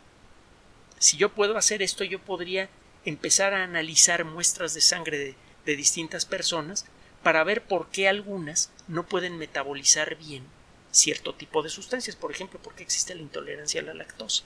Si 0.98 1.16
yo 1.16 1.30
puedo 1.30 1.56
hacer 1.56 1.82
esto, 1.82 2.04
yo 2.04 2.18
podría 2.18 2.68
empezar 3.04 3.54
a 3.54 3.64
analizar 3.64 4.24
muestras 4.24 4.74
de 4.74 4.80
sangre 4.80 5.18
de, 5.18 5.34
de 5.66 5.76
distintas 5.76 6.26
personas 6.26 6.84
para 7.22 7.44
ver 7.44 7.62
por 7.62 7.88
qué 7.88 8.08
algunas 8.08 8.70
no 8.88 9.06
pueden 9.06 9.38
metabolizar 9.38 10.16
bien 10.16 10.44
cierto 10.92 11.34
tipo 11.34 11.62
de 11.62 11.70
sustancias, 11.70 12.14
por 12.14 12.30
ejemplo, 12.30 12.60
porque 12.62 12.82
existe 12.82 13.14
la 13.14 13.22
intolerancia 13.22 13.80
a 13.80 13.84
la 13.84 13.94
lactosa. 13.94 14.44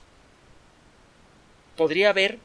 Podría 1.76 2.12
ver 2.12 2.38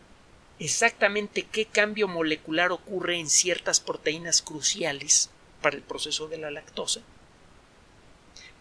exactamente 0.60 1.44
qué 1.44 1.66
cambio 1.66 2.08
molecular 2.08 2.72
ocurre 2.72 3.18
en 3.18 3.30
ciertas 3.30 3.80
proteínas 3.80 4.42
cruciales 4.42 5.30
para 5.62 5.78
el 5.78 5.84
proceso 5.84 6.28
de 6.28 6.38
la 6.38 6.52
lactosa. 6.52 7.02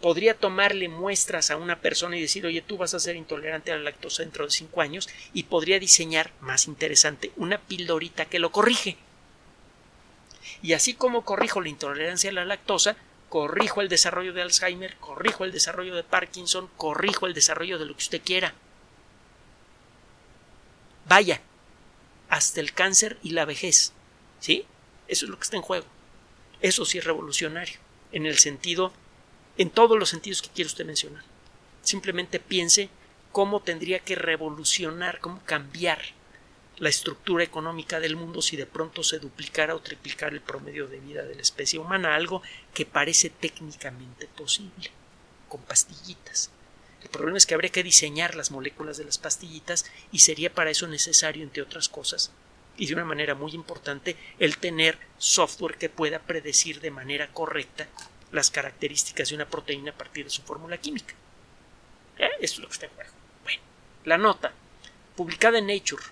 Podría 0.01 0.35
tomarle 0.35 0.89
muestras 0.89 1.51
a 1.51 1.57
una 1.57 1.81
persona 1.81 2.17
y 2.17 2.23
decir, 2.23 2.47
oye, 2.47 2.63
tú 2.63 2.79
vas 2.79 2.95
a 2.95 3.01
ser 3.01 3.17
intolerante 3.17 3.71
a 3.71 3.77
la 3.77 3.83
lactosa 3.83 4.23
dentro 4.23 4.45
de 4.45 4.51
cinco 4.51 4.81
años, 4.81 5.09
y 5.35 5.45
podría 5.45 5.79
diseñar, 5.79 6.33
más 6.41 6.67
interesante, 6.67 7.33
una 7.37 7.59
pildorita 7.59 8.25
que 8.25 8.39
lo 8.39 8.51
corrige. 8.51 8.97
Y 10.63 10.73
así 10.73 10.95
como 10.95 11.25
corrijo 11.25 11.61
la 11.61 11.69
intolerancia 11.69 12.31
a 12.31 12.35
la 12.35 12.45
lactosa, 12.45 12.97
corrijo 13.29 13.81
el 13.81 13.89
desarrollo 13.89 14.33
de 14.33 14.43
Alzheimer, 14.43 14.97
corrijo 14.97 15.45
el 15.45 15.53
desarrollo 15.53 15.95
de 15.95 16.05
Parkinson, 16.05 16.69
corrijo 16.77 17.27
el 17.27 17.35
desarrollo 17.35 17.79
de 17.79 17.85
lo 17.87 17.95
que 17.95 18.03
usted 18.03 18.23
quiera. 18.23 18.55
Vaya, 21.07 21.41
hasta 22.29 22.61
el 22.61 22.73
cáncer 22.73 23.19
y 23.23 23.31
la 23.31 23.45
vejez. 23.45 23.93
¿Sí? 24.39 24.65
Eso 25.09 25.27
es 25.27 25.31
lo 25.31 25.37
que 25.37 25.45
está 25.45 25.57
en 25.57 25.63
juego. 25.63 25.87
Eso 26.61 26.85
sí 26.85 26.99
es 26.99 27.05
revolucionario, 27.05 27.79
en 28.13 28.27
el 28.27 28.39
sentido, 28.39 28.93
en 29.61 29.69
todos 29.69 29.99
los 29.99 30.09
sentidos 30.09 30.41
que 30.41 30.49
quiere 30.49 30.69
usted 30.69 30.87
mencionar. 30.87 31.23
Simplemente 31.83 32.41
piense 32.41 32.89
cómo 33.31 33.61
tendría 33.61 33.99
que 33.99 34.15
revolucionar, 34.15 35.21
cómo 35.21 35.43
cambiar 35.45 36.01
la 36.79 36.89
estructura 36.89 37.45
económica 37.45 38.01
del 38.01 38.17
mundo 38.17 38.41
si 38.41 38.57
de 38.57 38.65
pronto 38.65 39.03
se 39.03 39.19
duplicara 39.19 39.75
o 39.75 39.83
triplicara 39.83 40.35
el 40.35 40.41
promedio 40.41 40.87
de 40.87 40.99
vida 41.01 41.25
de 41.25 41.35
la 41.35 41.43
especie 41.43 41.79
humana, 41.79 42.15
algo 42.15 42.41
que 42.73 42.87
parece 42.87 43.29
técnicamente 43.29 44.29
posible, 44.29 44.91
con 45.47 45.61
pastillitas. 45.61 46.51
El 47.03 47.11
problema 47.11 47.37
es 47.37 47.45
que 47.45 47.53
habría 47.53 47.69
que 47.69 47.83
diseñar 47.83 48.37
las 48.37 48.51
moléculas 48.51 48.97
de 48.97 49.05
las 49.05 49.19
pastillitas 49.19 49.85
y 50.11 50.21
sería 50.21 50.55
para 50.55 50.71
eso 50.71 50.87
necesario, 50.87 51.43
entre 51.43 51.63
otras 51.63 51.91
cosas, 51.91 52.33
y 52.79 52.87
de 52.87 52.95
una 52.95 53.05
manera 53.05 53.35
muy 53.35 53.53
importante, 53.53 54.17
el 54.39 54.57
tener 54.57 54.99
software 55.19 55.77
que 55.77 55.91
pueda 55.91 56.21
predecir 56.21 56.81
de 56.81 56.91
manera 56.91 57.31
correcta 57.31 57.89
las 58.33 58.51
características 58.51 59.29
de 59.29 59.35
una 59.37 59.49
proteína 59.49 59.91
a 59.91 59.97
partir 59.97 60.25
de 60.25 60.31
su 60.31 60.43
fórmula 60.43 60.79
química. 60.79 61.15
¿Eh? 62.19 62.31
Eso 62.41 62.55
es 62.55 62.59
lo 62.61 62.67
que 62.69 62.75
está 62.75 62.87
en 62.87 62.93
juego. 62.93 63.11
Bueno, 63.43 63.63
la 64.05 64.19
nota, 64.19 64.53
publicada 65.17 65.59
en 65.59 65.67
Nature 65.67 66.03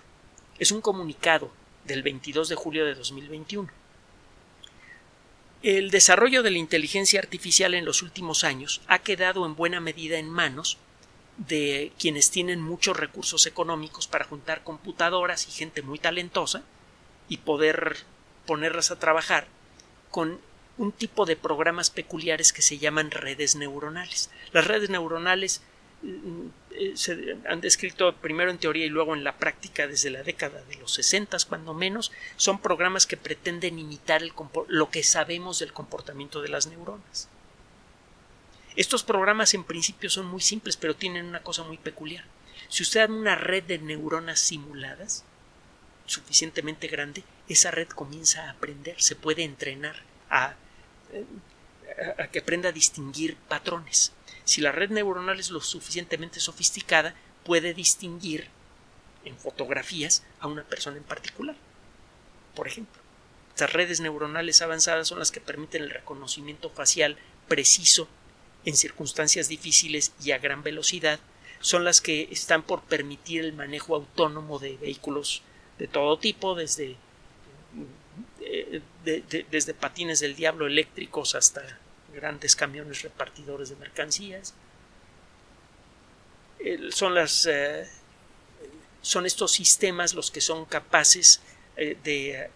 es 0.57 0.71
un 0.71 0.81
comunicado 0.81 1.51
del 1.85 2.03
22 2.03 2.49
de 2.49 2.55
julio 2.55 2.85
de 2.85 2.95
2021. 2.95 3.69
El 5.61 5.91
desarrollo 5.91 6.41
de 6.41 6.51
la 6.51 6.57
inteligencia 6.57 7.19
artificial 7.19 7.73
en 7.73 7.85
los 7.85 8.01
últimos 8.01 8.43
años 8.43 8.81
ha 8.87 8.99
quedado 8.99 9.45
en 9.45 9.55
buena 9.55 9.79
medida 9.79 10.17
en 10.17 10.29
manos 10.29 10.77
de 11.37 11.91
quienes 11.97 12.31
tienen 12.31 12.61
muchos 12.61 12.97
recursos 12.97 13.45
económicos 13.45 14.07
para 14.07 14.25
juntar 14.25 14.63
computadoras 14.63 15.47
y 15.47 15.51
gente 15.51 15.81
muy 15.81 15.99
talentosa 15.99 16.63
y 17.29 17.37
poder 17.37 17.97
ponerlas 18.45 18.91
a 18.91 18.99
trabajar 18.99 19.47
con 20.11 20.39
un 20.79 20.91
tipo 20.91 21.25
de 21.25 21.35
programas 21.35 21.89
peculiares 21.89 22.53
que 22.53 22.61
se 22.61 22.79
llaman 22.79 23.11
redes 23.11 23.55
neuronales. 23.55 24.31
Las 24.53 24.65
redes 24.65 24.89
neuronales 24.89 25.61
eh, 26.01 26.93
se 26.95 27.37
han 27.47 27.59
descrito 27.59 28.15
primero 28.15 28.49
en 28.49 28.57
teoría 28.57 28.85
y 28.85 28.89
luego 28.89 29.13
en 29.13 29.25
la 29.25 29.37
práctica 29.37 29.85
desde 29.85 30.09
la 30.09 30.23
década 30.23 30.63
de 30.63 30.75
los 30.77 30.93
60 30.93 31.37
cuando 31.49 31.73
menos 31.73 32.11
son 32.37 32.61
programas 32.61 33.05
que 33.05 33.17
pretenden 33.17 33.77
imitar 33.77 34.21
lo 34.67 34.89
que 34.89 35.03
sabemos 35.03 35.59
del 35.59 35.73
comportamiento 35.73 36.41
de 36.41 36.49
las 36.49 36.67
neuronas. 36.67 37.27
Estos 38.77 39.03
programas 39.03 39.53
en 39.53 39.65
principio 39.65 40.09
son 40.09 40.27
muy 40.27 40.39
simples 40.39 40.77
pero 40.77 40.95
tienen 40.95 41.25
una 41.25 41.43
cosa 41.43 41.63
muy 41.63 41.77
peculiar. 41.77 42.23
Si 42.69 42.83
usted 42.83 43.07
da 43.07 43.13
una 43.13 43.35
red 43.35 43.63
de 43.63 43.79
neuronas 43.79 44.39
simuladas 44.39 45.25
suficientemente 46.05 46.87
grande, 46.87 47.23
esa 47.49 47.71
red 47.71 47.89
comienza 47.89 48.45
a 48.45 48.51
aprender, 48.51 49.01
se 49.01 49.15
puede 49.15 49.43
entrenar 49.43 49.97
a, 50.29 50.51
eh, 50.51 50.55
a 52.17 52.27
que 52.27 52.39
aprenda 52.39 52.69
a 52.69 52.73
distinguir 52.73 53.35
patrones 53.47 54.13
si 54.49 54.61
la 54.61 54.71
red 54.71 54.89
neuronal 54.89 55.39
es 55.39 55.51
lo 55.51 55.61
suficientemente 55.61 56.39
sofisticada, 56.39 57.13
puede 57.45 57.75
distinguir 57.75 58.47
en 59.23 59.37
fotografías 59.37 60.23
a 60.39 60.47
una 60.47 60.63
persona 60.63 60.97
en 60.97 61.03
particular. 61.03 61.55
Por 62.55 62.67
ejemplo, 62.67 62.99
estas 63.49 63.71
redes 63.71 63.99
neuronales 63.99 64.63
avanzadas 64.63 65.07
son 65.07 65.19
las 65.19 65.29
que 65.29 65.39
permiten 65.39 65.83
el 65.83 65.91
reconocimiento 65.91 66.71
facial 66.71 67.15
preciso 67.47 68.07
en 68.65 68.75
circunstancias 68.75 69.49
difíciles 69.49 70.13
y 70.23 70.31
a 70.31 70.39
gran 70.39 70.63
velocidad 70.63 71.19
son 71.59 71.83
las 71.83 72.01
que 72.01 72.27
están 72.31 72.63
por 72.63 72.81
permitir 72.81 73.45
el 73.45 73.53
manejo 73.53 73.95
autónomo 73.95 74.57
de 74.57 74.77
vehículos 74.77 75.43
de 75.77 75.87
todo 75.87 76.17
tipo, 76.17 76.55
desde, 76.55 76.95
eh, 78.41 78.81
desde 79.03 79.73
patines 79.73 80.19
del 80.19 80.35
diablo 80.35 80.67
eléctricos 80.67 81.35
hasta 81.35 81.61
grandes 82.13 82.55
camiones 82.55 83.01
repartidores 83.01 83.69
de 83.69 83.75
mercancías. 83.75 84.53
son 86.91 87.15
las 87.15 87.45
eh, 87.45 87.87
son 89.01 89.25
estos 89.25 89.51
sistemas 89.51 90.13
los 90.13 90.31
que 90.31 90.41
son 90.41 90.65
capaces 90.65 91.41
eh, 91.77 91.97
de 92.03 92.49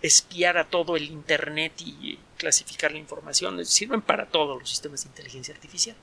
espiar 0.00 0.56
a 0.56 0.68
todo 0.68 0.96
el 0.96 1.04
Internet 1.04 1.72
y 1.80 2.18
clasificar 2.36 2.92
la 2.92 2.98
información. 2.98 3.64
Sirven 3.66 4.00
para 4.00 4.26
todos 4.26 4.58
los 4.58 4.70
sistemas 4.70 5.02
de 5.02 5.08
inteligencia 5.08 5.54
artificial. 5.54 5.96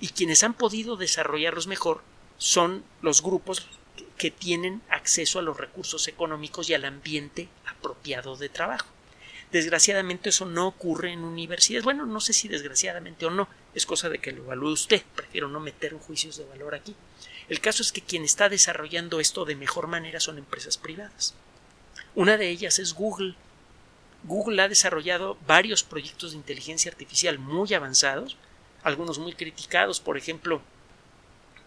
Y 0.00 0.08
quienes 0.08 0.42
han 0.42 0.54
podido 0.54 0.96
desarrollarlos 0.96 1.66
mejor 1.66 2.02
son 2.38 2.84
los 3.02 3.22
grupos 3.22 3.66
que 4.16 4.30
tienen 4.30 4.82
acceso 4.88 5.38
a 5.38 5.42
los 5.42 5.56
recursos 5.56 6.08
económicos 6.08 6.68
y 6.70 6.74
al 6.74 6.84
ambiente 6.84 7.48
apropiado 7.66 8.36
de 8.36 8.48
trabajo. 8.48 8.86
Desgraciadamente 9.52 10.30
eso 10.30 10.46
no 10.46 10.66
ocurre 10.66 11.12
en 11.12 11.22
universidades. 11.22 11.84
Bueno, 11.84 12.06
no 12.06 12.20
sé 12.20 12.32
si 12.32 12.48
desgraciadamente 12.48 13.26
o 13.26 13.30
no, 13.30 13.48
es 13.74 13.86
cosa 13.86 14.08
de 14.08 14.18
que 14.18 14.32
lo 14.32 14.42
evalúe 14.42 14.70
usted. 14.70 15.02
Prefiero 15.14 15.48
no 15.48 15.60
meter 15.60 15.94
juicios 15.94 16.36
de 16.36 16.44
valor 16.44 16.74
aquí. 16.74 16.96
El 17.48 17.60
caso 17.60 17.82
es 17.82 17.92
que 17.92 18.00
quien 18.00 18.24
está 18.24 18.48
desarrollando 18.48 19.20
esto 19.20 19.44
de 19.44 19.54
mejor 19.54 19.86
manera 19.86 20.18
son 20.18 20.38
empresas 20.38 20.76
privadas. 20.76 21.34
Una 22.14 22.36
de 22.36 22.48
ellas 22.48 22.78
es 22.78 22.94
Google. 22.94 23.34
Google 24.24 24.62
ha 24.62 24.68
desarrollado 24.68 25.36
varios 25.46 25.82
proyectos 25.82 26.32
de 26.32 26.38
inteligencia 26.38 26.90
artificial 26.90 27.38
muy 27.38 27.74
avanzados, 27.74 28.36
algunos 28.82 29.18
muy 29.18 29.34
criticados, 29.34 30.00
por 30.00 30.16
ejemplo, 30.16 30.62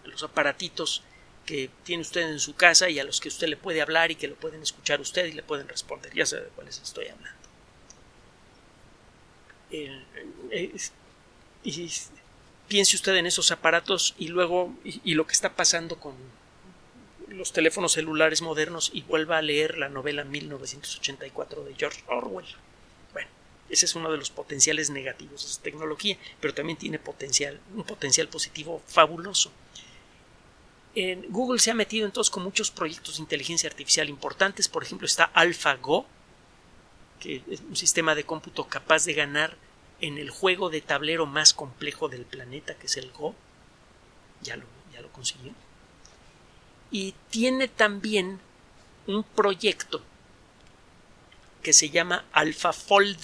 los 0.03 0.23
aparatitos 0.23 1.03
que 1.47 1.71
tiene 1.83 2.01
usted 2.01 2.29
en 2.29 2.39
su 2.39 2.55
casa 2.55 2.89
y 2.89 2.99
a 2.99 3.03
los 3.03 3.19
que 3.19 3.29
usted 3.29 3.47
le 3.47 3.57
puede 3.57 3.81
hablar 3.81 4.11
y 4.11 4.15
que 4.15 4.27
lo 4.27 4.35
pueden 4.35 4.61
escuchar 4.61 5.01
usted 5.01 5.25
y 5.25 5.31
le 5.31 5.41
pueden 5.41 5.67
responder. 5.67 6.13
Ya 6.13 6.25
sabe 6.27 6.43
de 6.43 6.49
cuáles 6.49 6.79
estoy 6.79 7.07
hablando. 7.07 7.39
y 11.63 11.89
piense 12.67 12.95
usted 12.95 13.15
en 13.15 13.25
esos 13.25 13.51
aparatos 13.51 14.13
y 14.19 14.27
luego 14.27 14.75
y 14.83 15.15
lo 15.15 15.25
que 15.25 15.33
está 15.33 15.55
pasando 15.55 15.99
con 15.99 16.13
los 17.29 17.53
teléfonos 17.53 17.93
celulares 17.93 18.41
modernos 18.41 18.91
y 18.93 19.01
vuelva 19.01 19.37
a 19.37 19.41
leer 19.41 19.77
la 19.77 19.89
novela 19.89 20.23
1984 20.23 21.63
de 21.63 21.75
George 21.75 22.03
Orwell. 22.07 22.45
Bueno, 23.13 23.29
ese 23.69 23.85
es 23.85 23.95
uno 23.95 24.11
de 24.11 24.17
los 24.17 24.29
potenciales 24.29 24.89
negativos 24.89 25.43
de 25.43 25.49
esa 25.49 25.61
tecnología, 25.61 26.17
pero 26.39 26.53
también 26.53 26.77
tiene 26.77 26.99
potencial, 26.99 27.59
un 27.73 27.83
potencial 27.83 28.27
positivo 28.27 28.81
fabuloso. 28.87 29.51
Google 31.29 31.59
se 31.59 31.71
ha 31.71 31.75
metido 31.75 32.05
entonces 32.05 32.31
con 32.31 32.43
muchos 32.43 32.71
proyectos 32.71 33.17
de 33.17 33.23
inteligencia 33.23 33.69
artificial 33.69 34.09
importantes, 34.09 34.67
por 34.67 34.83
ejemplo 34.83 35.05
está 35.05 35.25
AlphaGo, 35.25 36.05
que 37.19 37.43
es 37.49 37.61
un 37.61 37.75
sistema 37.75 38.15
de 38.15 38.23
cómputo 38.23 38.67
capaz 38.67 39.05
de 39.05 39.13
ganar 39.13 39.57
en 40.01 40.17
el 40.17 40.29
juego 40.29 40.69
de 40.69 40.81
tablero 40.81 41.25
más 41.25 41.53
complejo 41.53 42.09
del 42.09 42.25
planeta, 42.25 42.75
que 42.75 42.87
es 42.87 42.97
el 42.97 43.11
Go. 43.11 43.35
Ya 44.41 44.55
lo, 44.55 44.65
ya 44.93 45.01
lo 45.01 45.11
consiguió 45.11 45.53
y 46.91 47.13
tiene 47.29 47.67
también 47.67 48.39
un 49.07 49.23
proyecto 49.23 50.01
que 51.61 51.73
se 51.73 51.89
llama 51.89 52.25
AlphaFold. 52.31 53.19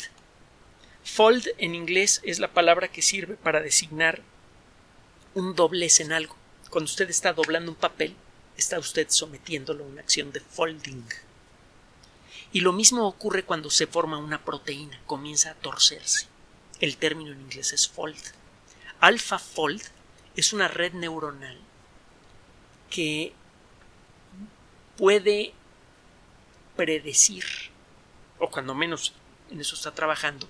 Fold 1.03 1.47
en 1.57 1.75
inglés 1.75 2.21
es 2.23 2.39
la 2.39 2.53
palabra 2.53 2.88
que 2.88 3.01
sirve 3.01 3.36
para 3.36 3.62
designar 3.62 4.21
un 5.33 5.55
doblez 5.55 5.99
en 5.99 6.12
algo. 6.12 6.36
Cuando 6.73 6.89
usted 6.89 7.07
está 7.07 7.33
doblando 7.33 7.69
un 7.69 7.77
papel, 7.77 8.15
está 8.57 8.79
usted 8.79 9.05
sometiéndolo 9.07 9.83
a 9.83 9.88
una 9.88 10.01
acción 10.01 10.31
de 10.31 10.39
folding. 10.39 11.05
Y 12.51 12.62
lo 12.62 12.73
mismo 12.73 13.07
ocurre 13.07 13.45
cuando 13.45 13.69
se 13.69 13.86
forma 13.86 14.17
una 14.17 14.43
proteína, 14.43 14.99
comienza 15.05 15.51
a 15.51 15.53
torcerse. 15.53 16.25
El 16.79 16.97
término 16.97 17.31
en 17.31 17.41
inglés 17.41 17.73
es 17.73 17.88
fold. 17.88 18.17
AlphaFold 19.01 19.83
es 20.36 20.51
una 20.51 20.67
red 20.67 20.93
neuronal 20.93 21.59
que 22.89 23.33
puede 24.97 25.53
predecir, 26.75 27.45
o 28.39 28.49
cuando 28.49 28.73
menos 28.73 29.13
en 29.51 29.62
eso 29.62 29.75
está 29.75 29.93
trabajando, 29.93 30.49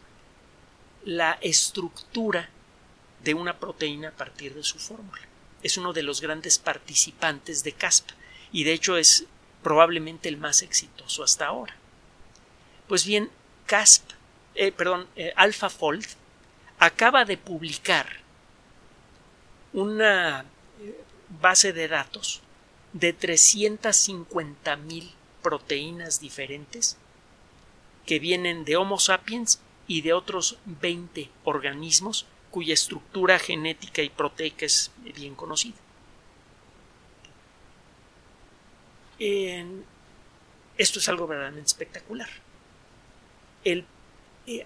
la 1.03 1.33
estructura 1.41 2.49
de 3.25 3.33
una 3.33 3.59
proteína 3.59 4.07
a 4.07 4.13
partir 4.13 4.53
de 4.53 4.63
su 4.63 4.79
fórmula. 4.79 5.32
Es 5.63 5.77
uno 5.77 5.93
de 5.93 6.03
los 6.03 6.21
grandes 6.21 6.59
participantes 6.59 7.63
de 7.63 7.71
CASP 7.71 8.09
y 8.51 8.63
de 8.65 8.73
hecho 8.73 8.97
es 8.97 9.25
probablemente 9.63 10.29
el 10.29 10.37
más 10.37 10.61
exitoso 10.61 11.23
hasta 11.23 11.47
ahora. 11.47 11.75
Pues 12.87 13.05
bien, 13.05 13.31
CASP, 13.65 14.11
eh, 14.55 14.71
perdón, 14.71 15.07
eh, 15.15 15.33
AlphaFold 15.35 16.05
acaba 16.77 17.25
de 17.25 17.37
publicar 17.37 18.07
una 19.71 20.41
eh, 20.81 21.03
base 21.41 21.73
de 21.73 21.87
datos 21.87 22.41
de 22.91 23.13
350 23.13 24.75
mil 24.75 25.11
proteínas 25.41 26.19
diferentes 26.19 26.97
que 28.05 28.19
vienen 28.19 28.65
de 28.65 28.75
Homo 28.75 28.99
sapiens 28.99 29.59
y 29.87 30.01
de 30.01 30.13
otros 30.13 30.57
20 30.65 31.29
organismos 31.43 32.27
cuya 32.53 32.75
estructura 32.75 33.39
genética 33.39 34.03
y 34.03 34.09
proteica 34.09 34.67
es 34.67 34.91
bien 35.15 35.33
conocida. 35.33 35.73
esto 40.77 40.99
es 40.99 41.09
algo 41.09 41.25
verdaderamente 41.25 41.67
espectacular. 41.67 42.29
Eh, 43.63 43.85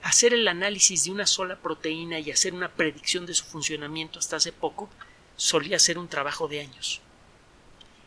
hacer 0.04 0.34
el 0.34 0.48
análisis 0.48 1.06
de 1.06 1.12
una 1.12 1.26
sola 1.28 1.56
proteína 1.56 2.20
y 2.20 2.32
hacer 2.32 2.54
una 2.54 2.70
predicción 2.70 3.26
de 3.26 3.36
su 3.36 3.46
funcionamiento 3.46 4.20
hasta 4.20 4.36
hace 4.36 4.52
poco 4.52 4.90
solía 5.38 5.80
ser 5.80 5.98
un 5.98 6.10
trabajo 6.10 6.50
de 6.50 6.60
años. 6.60 7.00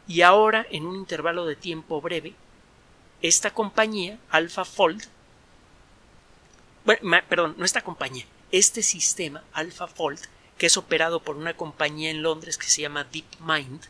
Y 0.07 0.21
ahora, 0.21 0.67
en 0.71 0.85
un 0.85 0.97
intervalo 0.97 1.47
de 1.47 1.57
tiempo 1.57 2.03
breve, 2.03 2.35
esta 3.23 3.55
compañía, 3.55 4.19
AlphaFold, 4.29 5.05
bueno, 6.85 7.19
perdón, 7.29 7.55
no 7.57 7.65
esta 7.65 7.83
compañía, 7.83 8.27
este 8.53 8.83
sistema 8.83 9.45
AlphaFold, 9.53 10.21
que 10.59 10.67
es 10.67 10.77
operado 10.77 11.23
por 11.23 11.37
una 11.37 11.57
compañía 11.57 12.11
en 12.11 12.23
Londres 12.23 12.59
que 12.59 12.67
se 12.67 12.83
llama 12.83 13.05
DeepMind, 13.05 13.83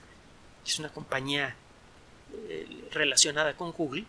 es 0.64 0.78
una 0.78 0.92
compañía 0.92 1.56
eh, 2.48 2.88
relacionada 2.92 3.56
con 3.56 3.72
Google, 3.72 4.04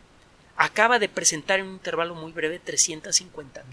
acaba 0.57 0.99
de 0.99 1.09
presentar 1.09 1.59
en 1.59 1.67
un 1.67 1.73
intervalo 1.73 2.15
muy 2.15 2.31
breve 2.31 2.61
350.000 2.63 3.63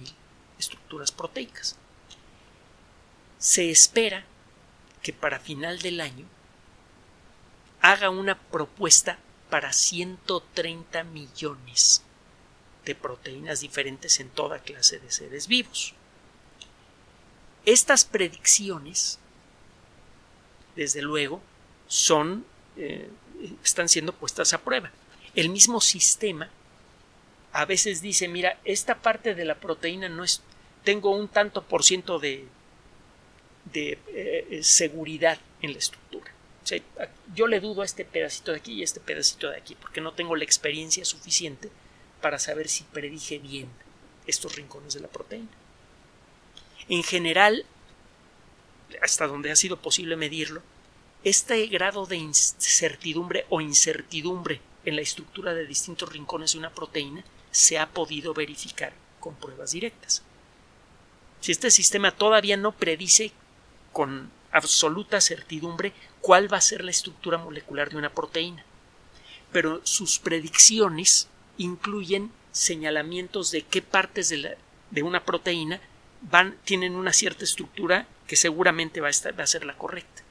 estructuras 0.58 1.12
proteicas. 1.12 1.76
Se 3.38 3.70
espera 3.70 4.24
que 5.02 5.12
para 5.12 5.38
final 5.38 5.78
del 5.80 6.00
año 6.00 6.26
haga 7.80 8.10
una 8.10 8.38
propuesta 8.38 9.18
para 9.50 9.72
130 9.72 11.04
millones 11.04 12.02
de 12.84 12.94
proteínas 12.94 13.60
diferentes 13.60 14.18
en 14.20 14.30
toda 14.30 14.60
clase 14.60 14.98
de 14.98 15.10
seres 15.10 15.46
vivos. 15.46 15.94
Estas 17.64 18.04
predicciones, 18.04 19.18
desde 20.76 21.02
luego, 21.02 21.42
son 21.86 22.44
eh, 22.76 23.08
están 23.64 23.88
siendo 23.88 24.12
puestas 24.12 24.52
a 24.52 24.58
prueba. 24.58 24.90
El 25.34 25.50
mismo 25.50 25.80
sistema 25.80 26.50
a 27.52 27.64
veces 27.64 28.00
dice, 28.00 28.28
mira, 28.28 28.58
esta 28.64 28.96
parte 28.96 29.34
de 29.34 29.44
la 29.44 29.56
proteína 29.56 30.08
no 30.08 30.24
es, 30.24 30.42
tengo 30.84 31.10
un 31.10 31.28
tanto 31.28 31.62
por 31.62 31.84
ciento 31.84 32.18
de, 32.18 32.46
de 33.72 33.98
eh, 34.08 34.60
seguridad 34.62 35.38
en 35.62 35.72
la 35.72 35.78
estructura 35.78 36.32
yo 37.34 37.46
le 37.46 37.60
dudo 37.60 37.82
a 37.82 37.84
este 37.84 38.04
pedacito 38.04 38.52
de 38.52 38.58
aquí 38.58 38.74
y 38.74 38.80
a 38.82 38.84
este 38.84 39.00
pedacito 39.00 39.50
de 39.50 39.56
aquí, 39.56 39.74
porque 39.74 40.00
no 40.00 40.12
tengo 40.12 40.36
la 40.36 40.44
experiencia 40.44 41.04
suficiente 41.04 41.70
para 42.20 42.38
saber 42.38 42.68
si 42.68 42.84
predije 42.84 43.38
bien 43.38 43.68
estos 44.26 44.56
rincones 44.56 44.94
de 44.94 45.00
la 45.00 45.08
proteína. 45.08 45.48
En 46.88 47.02
general, 47.02 47.64
hasta 49.02 49.26
donde 49.26 49.50
ha 49.50 49.56
sido 49.56 49.76
posible 49.78 50.16
medirlo, 50.16 50.62
este 51.24 51.66
grado 51.66 52.06
de 52.06 52.16
incertidumbre 52.16 53.44
o 53.48 53.60
incertidumbre 53.60 54.60
en 54.84 54.96
la 54.96 55.02
estructura 55.02 55.52
de 55.54 55.66
distintos 55.66 56.12
rincones 56.12 56.52
de 56.52 56.58
una 56.58 56.70
proteína 56.70 57.24
se 57.50 57.78
ha 57.78 57.88
podido 57.88 58.34
verificar 58.34 58.92
con 59.20 59.34
pruebas 59.34 59.72
directas. 59.72 60.22
Si 61.40 61.52
este 61.52 61.70
sistema 61.70 62.12
todavía 62.12 62.56
no 62.56 62.72
predice 62.72 63.32
con 63.92 64.30
absoluta 64.52 65.20
certidumbre 65.20 65.92
cuál 66.20 66.52
va 66.52 66.58
a 66.58 66.62
ser 66.62 66.84
la 66.84 66.90
estructura 66.90 67.38
molecular 67.38 67.90
de 67.90 67.96
una 67.96 68.10
proteína. 68.10 68.64
Pero 69.52 69.80
sus 69.84 70.18
predicciones 70.18 71.28
incluyen 71.56 72.30
señalamientos 72.52 73.50
de 73.50 73.62
qué 73.62 73.82
partes 73.82 74.28
de, 74.28 75.02
una 75.02 75.24
proteína 75.24 75.80
van, 76.22 76.56
tienen 76.64 76.94
una 76.94 77.12
cierta 77.12 77.44
estructura 77.44 78.06
que 78.26 78.36
seguramente 78.36 79.00
va 79.00 79.08
a, 79.08 79.10
estar, 79.10 79.38
va 79.38 79.44
a 79.44 79.48
ser 79.48 79.64
la 79.64 79.76
correcta. 79.76 80.22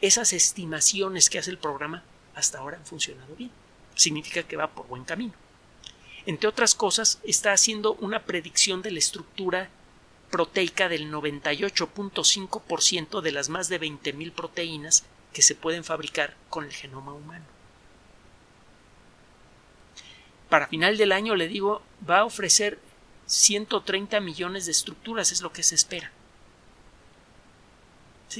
esas 0.00 0.32
estimaciones 0.32 1.30
que 1.30 1.38
hace 1.38 1.50
el 1.50 1.58
programa 1.58 2.02
hasta 2.34 2.58
ahora 2.58 2.76
han 2.76 2.84
funcionado 2.84 3.34
bien. 3.34 3.50
Significa 3.94 4.42
que 4.42 4.56
va 4.56 4.70
por 4.70 4.86
buen 4.86 5.04
camino. 5.04 5.32
Entre 6.26 6.48
otras 6.48 6.74
cosas, 6.74 7.20
está 7.22 7.52
haciendo 7.52 7.94
una 7.94 8.24
predicción 8.24 8.82
de 8.82 8.90
la 8.90 8.98
estructura 8.98 9.70
proteica 10.30 10.88
del 10.88 11.10
98.5% 11.10 13.20
de 13.20 13.32
las 13.32 13.48
más 13.48 13.68
de 13.68 13.80
20.000 13.80 14.32
proteínas 14.32 15.04
que 15.32 15.42
se 15.42 15.54
pueden 15.54 15.84
fabricar 15.84 16.34
con 16.50 16.64
el 16.64 16.72
genoma 16.72 17.12
humano. 17.12 17.44
Para 20.48 20.66
final 20.66 20.96
del 20.96 21.12
año, 21.12 21.36
le 21.36 21.48
digo, 21.48 21.82
va 22.08 22.20
a 22.20 22.24
ofrecer 22.24 22.78
130 23.26 24.20
millones 24.20 24.66
de 24.66 24.72
estructuras, 24.72 25.32
es 25.32 25.42
lo 25.42 25.52
que 25.52 25.62
se 25.62 25.74
espera. 25.74 26.12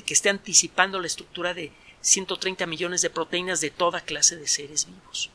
que 0.04 0.14
esté 0.14 0.28
anticipando 0.28 1.00
la 1.00 1.06
estructura 1.06 1.54
de 1.54 1.72
130 2.02 2.66
millones 2.66 3.00
de 3.00 3.08
proteínas 3.10 3.60
de 3.60 3.70
toda 3.70 4.02
clase 4.02 4.36
de 4.36 4.46
seres 4.46 4.86
vivos. 4.86 5.30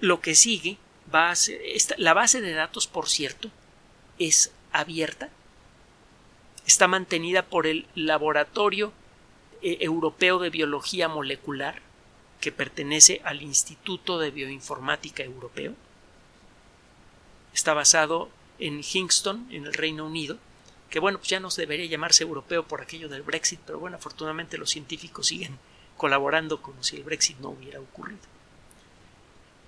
Lo 0.00 0.20
que 0.20 0.34
sigue 0.34 0.78
va 1.14 1.30
a 1.30 1.36
ser, 1.36 1.60
la 1.98 2.14
base 2.14 2.40
de 2.40 2.52
datos, 2.52 2.86
por 2.86 3.08
cierto, 3.08 3.50
es 4.18 4.50
abierta, 4.72 5.28
está 6.66 6.88
mantenida 6.88 7.44
por 7.44 7.66
el 7.66 7.86
Laboratorio 7.94 8.92
eh, 9.62 9.78
Europeo 9.80 10.38
de 10.38 10.50
Biología 10.50 11.08
Molecular, 11.08 11.82
que 12.40 12.50
pertenece 12.50 13.20
al 13.24 13.42
Instituto 13.42 14.18
de 14.18 14.30
Bioinformática 14.30 15.22
Europeo. 15.22 15.74
Está 17.52 17.74
basado 17.74 18.30
en 18.58 18.82
Kingston, 18.82 19.46
en 19.50 19.66
el 19.66 19.72
Reino 19.72 20.06
Unido, 20.06 20.38
que 20.90 21.00
bueno, 21.00 21.18
pues 21.18 21.30
ya 21.30 21.40
no 21.40 21.48
debería 21.50 21.86
llamarse 21.86 22.24
europeo 22.24 22.66
por 22.66 22.80
aquello 22.80 23.08
del 23.08 23.22
Brexit, 23.22 23.60
pero 23.64 23.78
bueno, 23.78 23.96
afortunadamente 23.96 24.58
los 24.58 24.70
científicos 24.70 25.28
siguen 25.28 25.58
colaborando 25.96 26.60
como 26.60 26.82
si 26.82 26.96
el 26.96 27.04
Brexit 27.04 27.38
no 27.38 27.50
hubiera 27.50 27.80
ocurrido. 27.80 28.20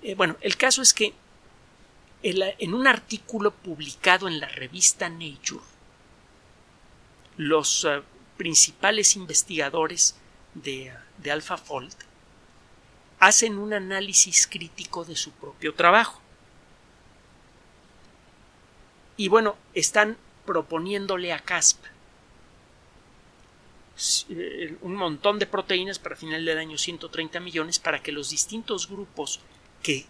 Eh, 0.01 0.15
bueno, 0.15 0.35
el 0.41 0.57
caso 0.57 0.81
es 0.81 0.93
que 0.93 1.13
en 2.23 2.73
un 2.73 2.87
artículo 2.87 3.51
publicado 3.51 4.27
en 4.27 4.39
la 4.39 4.47
revista 4.47 5.09
Nature, 5.09 5.63
los 7.37 7.85
eh, 7.85 8.01
principales 8.37 9.15
investigadores 9.15 10.15
de, 10.53 10.93
de 11.17 11.31
AlphaFold 11.31 11.93
hacen 13.19 13.57
un 13.57 13.73
análisis 13.73 14.47
crítico 14.47 15.05
de 15.05 15.15
su 15.15 15.31
propio 15.31 15.73
trabajo. 15.73 16.22
Y 19.17 19.27
bueno, 19.27 19.55
están 19.73 20.17
proponiéndole 20.45 21.31
a 21.33 21.39
CASP 21.39 21.83
eh, 24.29 24.75
un 24.81 24.95
montón 24.95 25.39
de 25.39 25.45
proteínas 25.45 25.99
para 25.99 26.15
final 26.15 26.43
del 26.43 26.57
año 26.57 26.77
130 26.77 27.39
millones 27.39 27.79
para 27.79 28.01
que 28.01 28.11
los 28.11 28.29
distintos 28.31 28.89
grupos 28.89 29.39
que 29.81 30.05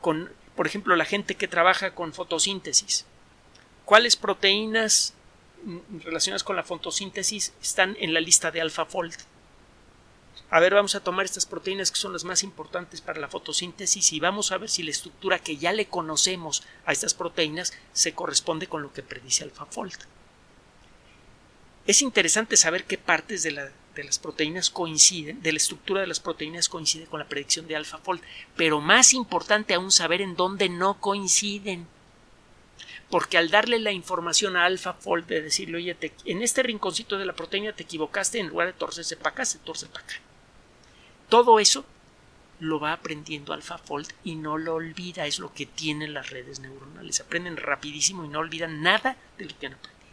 con 0.00 0.30
por 0.54 0.66
ejemplo, 0.66 0.94
la 0.96 1.04
gente 1.04 1.34
que 1.34 1.48
trabaja 1.48 1.94
con 1.94 2.12
fotosíntesis. 2.12 3.06
¿Cuáles 3.84 4.16
proteínas 4.16 5.14
relacionadas 6.04 6.44
con 6.44 6.56
la 6.56 6.62
fotosíntesis 6.62 7.52
están 7.60 7.96
en 7.98 8.14
la 8.14 8.20
lista 8.20 8.50
de 8.50 8.60
AlphaFold? 8.60 9.14
A 10.50 10.60
ver, 10.60 10.74
vamos 10.74 10.94
a 10.94 11.00
tomar 11.00 11.24
estas 11.24 11.46
proteínas 11.46 11.90
que 11.90 11.96
son 11.96 12.12
las 12.12 12.24
más 12.24 12.42
importantes 12.42 13.00
para 13.00 13.20
la 13.20 13.28
fotosíntesis 13.28 14.12
y 14.12 14.20
vamos 14.20 14.52
a 14.52 14.58
ver 14.58 14.70
si 14.70 14.82
la 14.82 14.90
estructura 14.90 15.38
que 15.38 15.56
ya 15.56 15.72
le 15.72 15.86
conocemos 15.86 16.62
a 16.86 16.92
estas 16.92 17.14
proteínas 17.14 17.72
se 17.92 18.14
corresponde 18.14 18.68
con 18.68 18.82
lo 18.82 18.92
que 18.92 19.02
predice 19.02 19.42
AlphaFold. 19.42 19.94
Es 21.86 22.02
interesante 22.02 22.56
saber 22.56 22.84
qué 22.84 22.98
partes 22.98 23.42
de 23.42 23.50
la 23.50 23.72
de 23.94 24.04
las 24.04 24.18
proteínas 24.18 24.70
coinciden, 24.70 25.42
de 25.42 25.52
la 25.52 25.58
estructura 25.58 26.00
de 26.00 26.06
las 26.06 26.20
proteínas 26.20 26.68
coincide 26.68 27.06
con 27.06 27.20
la 27.20 27.28
predicción 27.28 27.66
de 27.66 27.76
AlphaFold, 27.76 28.20
pero 28.56 28.80
más 28.80 29.12
importante 29.14 29.74
aún 29.74 29.90
saber 29.90 30.20
en 30.20 30.36
dónde 30.36 30.68
no 30.68 31.00
coinciden. 31.00 31.86
Porque 33.10 33.38
al 33.38 33.50
darle 33.50 33.78
la 33.78 33.92
información 33.92 34.56
a 34.56 34.64
AlphaFold 34.64 35.26
de 35.26 35.42
decirle, 35.42 35.76
oye, 35.76 35.96
en 36.24 36.42
este 36.42 36.62
rinconcito 36.62 37.18
de 37.18 37.26
la 37.26 37.34
proteína 37.34 37.72
te 37.72 37.84
equivocaste, 37.84 38.40
en 38.40 38.48
lugar 38.48 38.66
de 38.68 38.72
torcerse 38.72 39.16
para 39.16 39.30
acá, 39.30 39.44
se 39.44 39.58
torce 39.58 39.86
para 39.86 40.04
acá. 40.04 40.14
Todo 41.34 41.58
eso 41.58 41.84
lo 42.60 42.78
va 42.78 42.92
aprendiendo 42.92 43.54
AlphaFold 43.54 44.06
y 44.22 44.36
no 44.36 44.56
lo 44.56 44.74
olvida, 44.74 45.26
es 45.26 45.40
lo 45.40 45.52
que 45.52 45.66
tienen 45.66 46.14
las 46.14 46.30
redes 46.30 46.60
neuronales. 46.60 47.18
Aprenden 47.18 47.56
rapidísimo 47.56 48.24
y 48.24 48.28
no 48.28 48.38
olvidan 48.38 48.82
nada 48.82 49.16
de 49.36 49.46
lo 49.46 49.58
que 49.58 49.66
han 49.66 49.72
aprendido. 49.72 50.12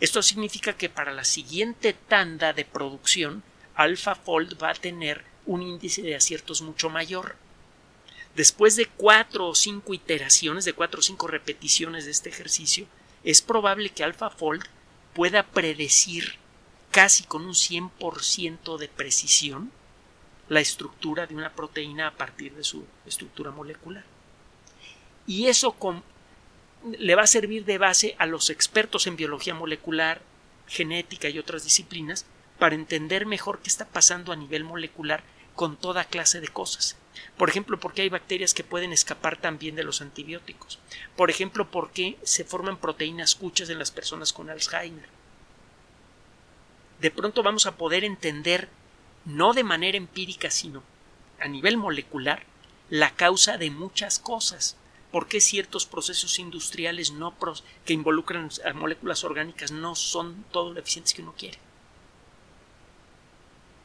Esto 0.00 0.22
significa 0.22 0.72
que 0.72 0.88
para 0.88 1.12
la 1.12 1.24
siguiente 1.24 1.92
tanda 1.92 2.54
de 2.54 2.64
producción, 2.64 3.42
AlphaFold 3.74 4.58
va 4.58 4.70
a 4.70 4.74
tener 4.74 5.22
un 5.44 5.60
índice 5.60 6.00
de 6.00 6.16
aciertos 6.16 6.62
mucho 6.62 6.88
mayor. 6.88 7.36
Después 8.36 8.74
de 8.74 8.86
cuatro 8.86 9.48
o 9.48 9.54
cinco 9.54 9.92
iteraciones, 9.92 10.64
de 10.64 10.72
cuatro 10.72 11.00
o 11.00 11.02
cinco 11.02 11.26
repeticiones 11.26 12.06
de 12.06 12.12
este 12.12 12.30
ejercicio, 12.30 12.86
es 13.22 13.42
probable 13.42 13.90
que 13.90 14.02
AlphaFold 14.02 14.64
pueda 15.12 15.42
predecir 15.42 16.38
casi 16.98 17.22
con 17.22 17.44
un 17.44 17.54
100% 17.54 18.76
de 18.76 18.88
precisión 18.88 19.70
la 20.48 20.58
estructura 20.58 21.28
de 21.28 21.36
una 21.36 21.52
proteína 21.52 22.08
a 22.08 22.16
partir 22.16 22.56
de 22.56 22.64
su 22.64 22.84
estructura 23.06 23.52
molecular. 23.52 24.02
Y 25.24 25.46
eso 25.46 25.76
le 26.98 27.14
va 27.14 27.22
a 27.22 27.28
servir 27.28 27.64
de 27.64 27.78
base 27.78 28.16
a 28.18 28.26
los 28.26 28.50
expertos 28.50 29.06
en 29.06 29.14
biología 29.14 29.54
molecular, 29.54 30.22
genética 30.66 31.28
y 31.28 31.38
otras 31.38 31.62
disciplinas 31.62 32.26
para 32.58 32.74
entender 32.74 33.26
mejor 33.26 33.60
qué 33.60 33.68
está 33.68 33.86
pasando 33.86 34.32
a 34.32 34.36
nivel 34.36 34.64
molecular 34.64 35.22
con 35.54 35.76
toda 35.76 36.02
clase 36.02 36.40
de 36.40 36.48
cosas. 36.48 36.96
Por 37.36 37.48
ejemplo, 37.48 37.78
por 37.78 37.92
qué 37.94 38.02
hay 38.02 38.08
bacterias 38.08 38.54
que 38.54 38.64
pueden 38.64 38.92
escapar 38.92 39.40
también 39.40 39.76
de 39.76 39.84
los 39.84 40.00
antibióticos. 40.00 40.80
Por 41.16 41.30
ejemplo, 41.30 41.70
por 41.70 41.92
qué 41.92 42.18
se 42.24 42.42
forman 42.42 42.76
proteínas 42.76 43.36
cuchas 43.36 43.70
en 43.70 43.78
las 43.78 43.92
personas 43.92 44.32
con 44.32 44.50
Alzheimer. 44.50 45.17
De 47.00 47.10
pronto 47.10 47.42
vamos 47.42 47.66
a 47.66 47.76
poder 47.76 48.04
entender, 48.04 48.68
no 49.24 49.52
de 49.52 49.64
manera 49.64 49.96
empírica, 49.96 50.50
sino 50.50 50.82
a 51.40 51.48
nivel 51.48 51.76
molecular, 51.76 52.44
la 52.90 53.14
causa 53.14 53.58
de 53.58 53.70
muchas 53.70 54.18
cosas 54.18 54.76
por 55.10 55.26
qué 55.26 55.40
ciertos 55.40 55.86
procesos 55.86 56.38
industriales 56.38 57.12
no 57.12 57.34
que 57.84 57.92
involucran 57.92 58.50
a 58.64 58.72
moléculas 58.72 59.24
orgánicas 59.24 59.72
no 59.72 59.94
son 59.94 60.44
todo 60.50 60.72
lo 60.72 60.80
eficientes 60.80 61.14
que 61.14 61.22
uno 61.22 61.34
quiere. 61.36 61.58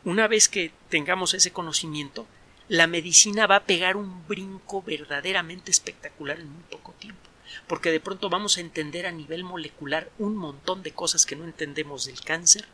Una 0.03 0.27
vez 0.27 0.49
que 0.49 0.73
tengamos 0.89 1.33
ese 1.33 1.53
conocimiento, 1.53 2.27
la 2.67 2.87
medicina 2.87 3.47
va 3.47 3.57
a 3.57 3.63
pegar 3.63 3.95
un 3.95 4.27
brinco 4.27 4.81
verdaderamente 4.81 5.71
espectacular 5.71 6.39
en 6.39 6.49
muy 6.49 6.63
poco 6.63 6.93
tiempo, 6.93 7.29
porque 7.67 7.91
de 7.91 8.01
pronto 8.01 8.29
vamos 8.29 8.57
a 8.57 8.61
entender 8.61 9.05
a 9.05 9.11
nivel 9.11 9.45
molecular 9.45 10.09
un 10.19 10.35
montón 10.35 10.83
de 10.83 10.91
cosas 10.91 11.25
que 11.25 11.37
no 11.37 11.45
entendemos 11.45 12.05
del 12.05 12.19
cáncer, 12.21 12.65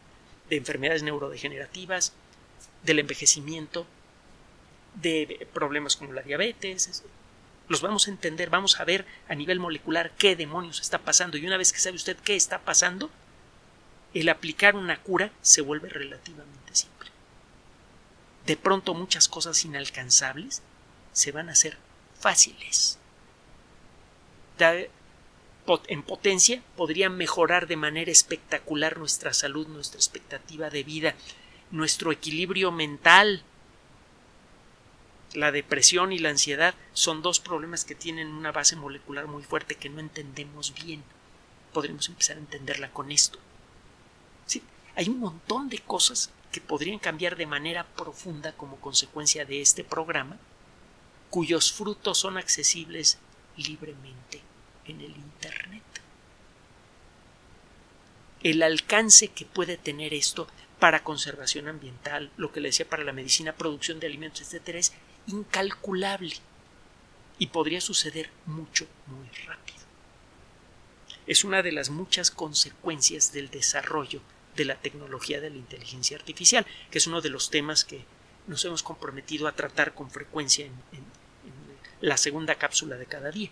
de 0.50 0.58
enfermedades 0.58 1.04
neurodegenerativas, 1.04 2.14
del 2.84 3.00
envejecimiento, 3.00 3.86
de 4.96 5.48
problemas 5.54 5.96
como 5.96 6.14
la 6.14 6.22
diabetes, 6.22 7.04
los 7.68 7.82
vamos 7.82 8.08
a 8.08 8.12
entender, 8.12 8.50
vamos 8.50 8.80
a 8.80 8.84
ver 8.84 9.06
a 9.28 9.36
nivel 9.36 9.60
molecular 9.60 10.12
qué 10.18 10.36
demonios 10.36 10.82
está 10.82 10.98
pasando 10.98 11.38
y 11.38 11.46
una 11.46 11.58
vez 11.58 11.72
que 11.72 11.80
sabe 11.80 11.96
usted 11.96 12.18
qué 12.18 12.36
está 12.36 12.60
pasando, 12.60 13.12
el 14.14 14.28
aplicar 14.30 14.76
una 14.76 15.02
cura 15.02 15.32
se 15.42 15.62
vuelve 15.62 15.88
relativamente 15.90 16.76
simple. 16.76 17.10
De 18.48 18.58
pronto 18.58 18.96
muchas 18.96 19.28
cosas 19.28 19.64
inalcanzables 19.64 20.64
se 21.14 21.32
van 21.32 21.50
a 21.50 21.52
hacer 21.52 21.78
fáciles. 22.20 22.98
En 25.88 26.02
potencia 26.02 26.64
podría 26.76 27.12
mejorar 27.12 27.68
de 27.68 27.76
manera 27.76 28.12
espectacular 28.12 28.98
nuestra 28.98 29.34
salud, 29.34 29.68
nuestra 29.68 30.00
expectativa 30.00 30.72
de 30.72 30.84
vida, 30.84 31.16
nuestro 31.70 32.12
equilibrio 32.12 32.72
mental, 32.72 33.44
la 35.34 35.52
depresión 35.52 36.12
y 36.12 36.18
la 36.18 36.30
ansiedad 36.30 36.74
son 36.94 37.22
dos 37.22 37.40
problemas 37.40 37.86
que 37.86 37.94
tienen 37.94 38.30
una 38.30 38.52
base 38.52 38.76
molecular 38.76 39.28
muy 39.28 39.44
fuerte 39.44 39.76
que 39.76 39.90
no 39.90 40.00
entendemos 40.00 40.74
bien. 40.74 41.04
Podríamos 41.72 42.10
empezar 42.10 42.38
a 42.38 42.40
entenderla 42.40 42.92
con 42.92 43.12
esto. 43.12 43.38
Sí, 44.48 44.64
hay 44.96 45.08
un 45.08 45.20
montón 45.20 45.70
de 45.70 45.78
cosas 45.78 46.32
que 46.52 46.62
podrían 46.62 46.98
cambiar 46.98 47.36
de 47.36 47.46
manera 47.46 47.84
profunda 47.86 48.54
como 48.54 48.78
consecuencia 48.78 49.46
de 49.46 49.62
este 49.62 49.84
programa, 49.84 50.40
cuyos 51.30 51.72
frutos 51.72 52.18
son 52.18 52.40
accesibles 52.40 53.20
libremente 53.56 54.49
en 54.90 55.02
el 55.02 55.16
Internet. 55.16 55.84
El 58.42 58.64
alcance 58.64 59.30
que 59.30 59.46
puede 59.46 59.78
tener 59.78 60.14
esto 60.14 60.48
para 60.80 61.04
conservación 61.04 61.68
ambiental, 61.68 62.32
lo 62.38 62.52
que 62.52 62.62
le 62.62 62.70
decía 62.70 62.88
para 62.88 63.04
la 63.04 63.12
medicina, 63.12 63.54
producción 63.54 64.00
de 64.00 64.08
alimentos, 64.08 64.42
etcétera, 64.42 64.80
es 64.80 64.94
incalculable 65.28 66.36
y 67.38 67.48
podría 67.48 67.82
suceder 67.82 68.30
mucho, 68.46 68.88
muy 69.08 69.28
rápido. 69.46 69.80
Es 71.28 71.44
una 71.44 71.62
de 71.62 71.72
las 71.72 71.90
muchas 71.90 72.32
consecuencias 72.32 73.34
del 73.34 73.50
desarrollo 73.50 74.22
de 74.56 74.66
la 74.66 74.76
tecnología 74.76 75.40
de 75.40 75.50
la 75.50 75.58
inteligencia 75.58 76.18
artificial, 76.18 76.66
que 76.92 76.98
es 76.98 77.08
uno 77.08 77.22
de 77.22 77.30
los 77.30 77.50
temas 77.50 77.86
que 77.86 78.06
nos 78.48 78.66
hemos 78.66 78.84
comprometido 78.84 79.48
a 79.48 79.56
tratar 79.56 79.94
con 79.94 80.10
frecuencia 80.10 80.66
en, 80.66 80.74
la 82.02 82.16
segunda 82.16 82.56
cápsula 82.56 82.96
de 82.96 83.06
cada 83.06 83.30
día. 83.30 83.52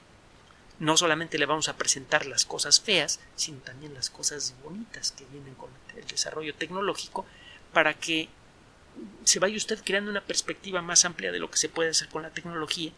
No 0.79 0.95
solamente 0.95 1.37
le 1.37 1.45
vamos 1.45 1.69
a 1.69 1.77
presentar 1.77 2.25
las 2.25 2.45
cosas 2.45 2.79
feas, 2.79 3.19
sino 3.35 3.59
también 3.59 3.93
las 3.93 4.09
cosas 4.09 4.53
bonitas 4.63 5.11
que 5.11 5.25
vienen 5.31 5.55
con 5.55 5.69
el 5.95 6.05
desarrollo 6.05 6.53
tecnológico 6.53 7.25
para 7.73 7.95
que 7.95 8.29
se 9.23 9.39
vaya 9.39 9.57
usted 9.57 9.79
creando 9.83 10.11
una 10.11 10.21
perspectiva 10.21 10.81
más 10.81 11.05
amplia 11.05 11.31
de 11.31 11.39
lo 11.39 11.49
que 11.49 11.57
se 11.57 11.69
puede 11.69 11.89
hacer 11.89 12.09
con 12.09 12.23
la 12.23 12.29
tecnología 12.29 12.91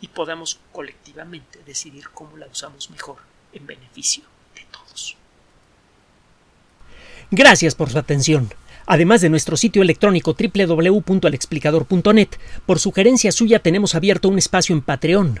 y 0.00 0.08
podamos 0.08 0.60
colectivamente 0.72 1.60
decidir 1.66 2.10
cómo 2.10 2.36
la 2.36 2.46
usamos 2.46 2.90
mejor 2.90 3.18
en 3.52 3.66
beneficio 3.66 4.24
de 4.54 4.64
todos. 4.70 5.16
Gracias 7.30 7.74
por 7.74 7.90
su 7.90 7.98
atención. 7.98 8.52
Además 8.86 9.20
de 9.20 9.28
nuestro 9.28 9.56
sitio 9.56 9.82
electrónico 9.82 10.34
www.alexplicador.net, 10.34 12.28
por 12.66 12.80
sugerencia 12.80 13.30
suya 13.30 13.60
tenemos 13.60 13.94
abierto 13.94 14.28
un 14.28 14.38
espacio 14.38 14.74
en 14.74 14.82
Patreon, 14.82 15.40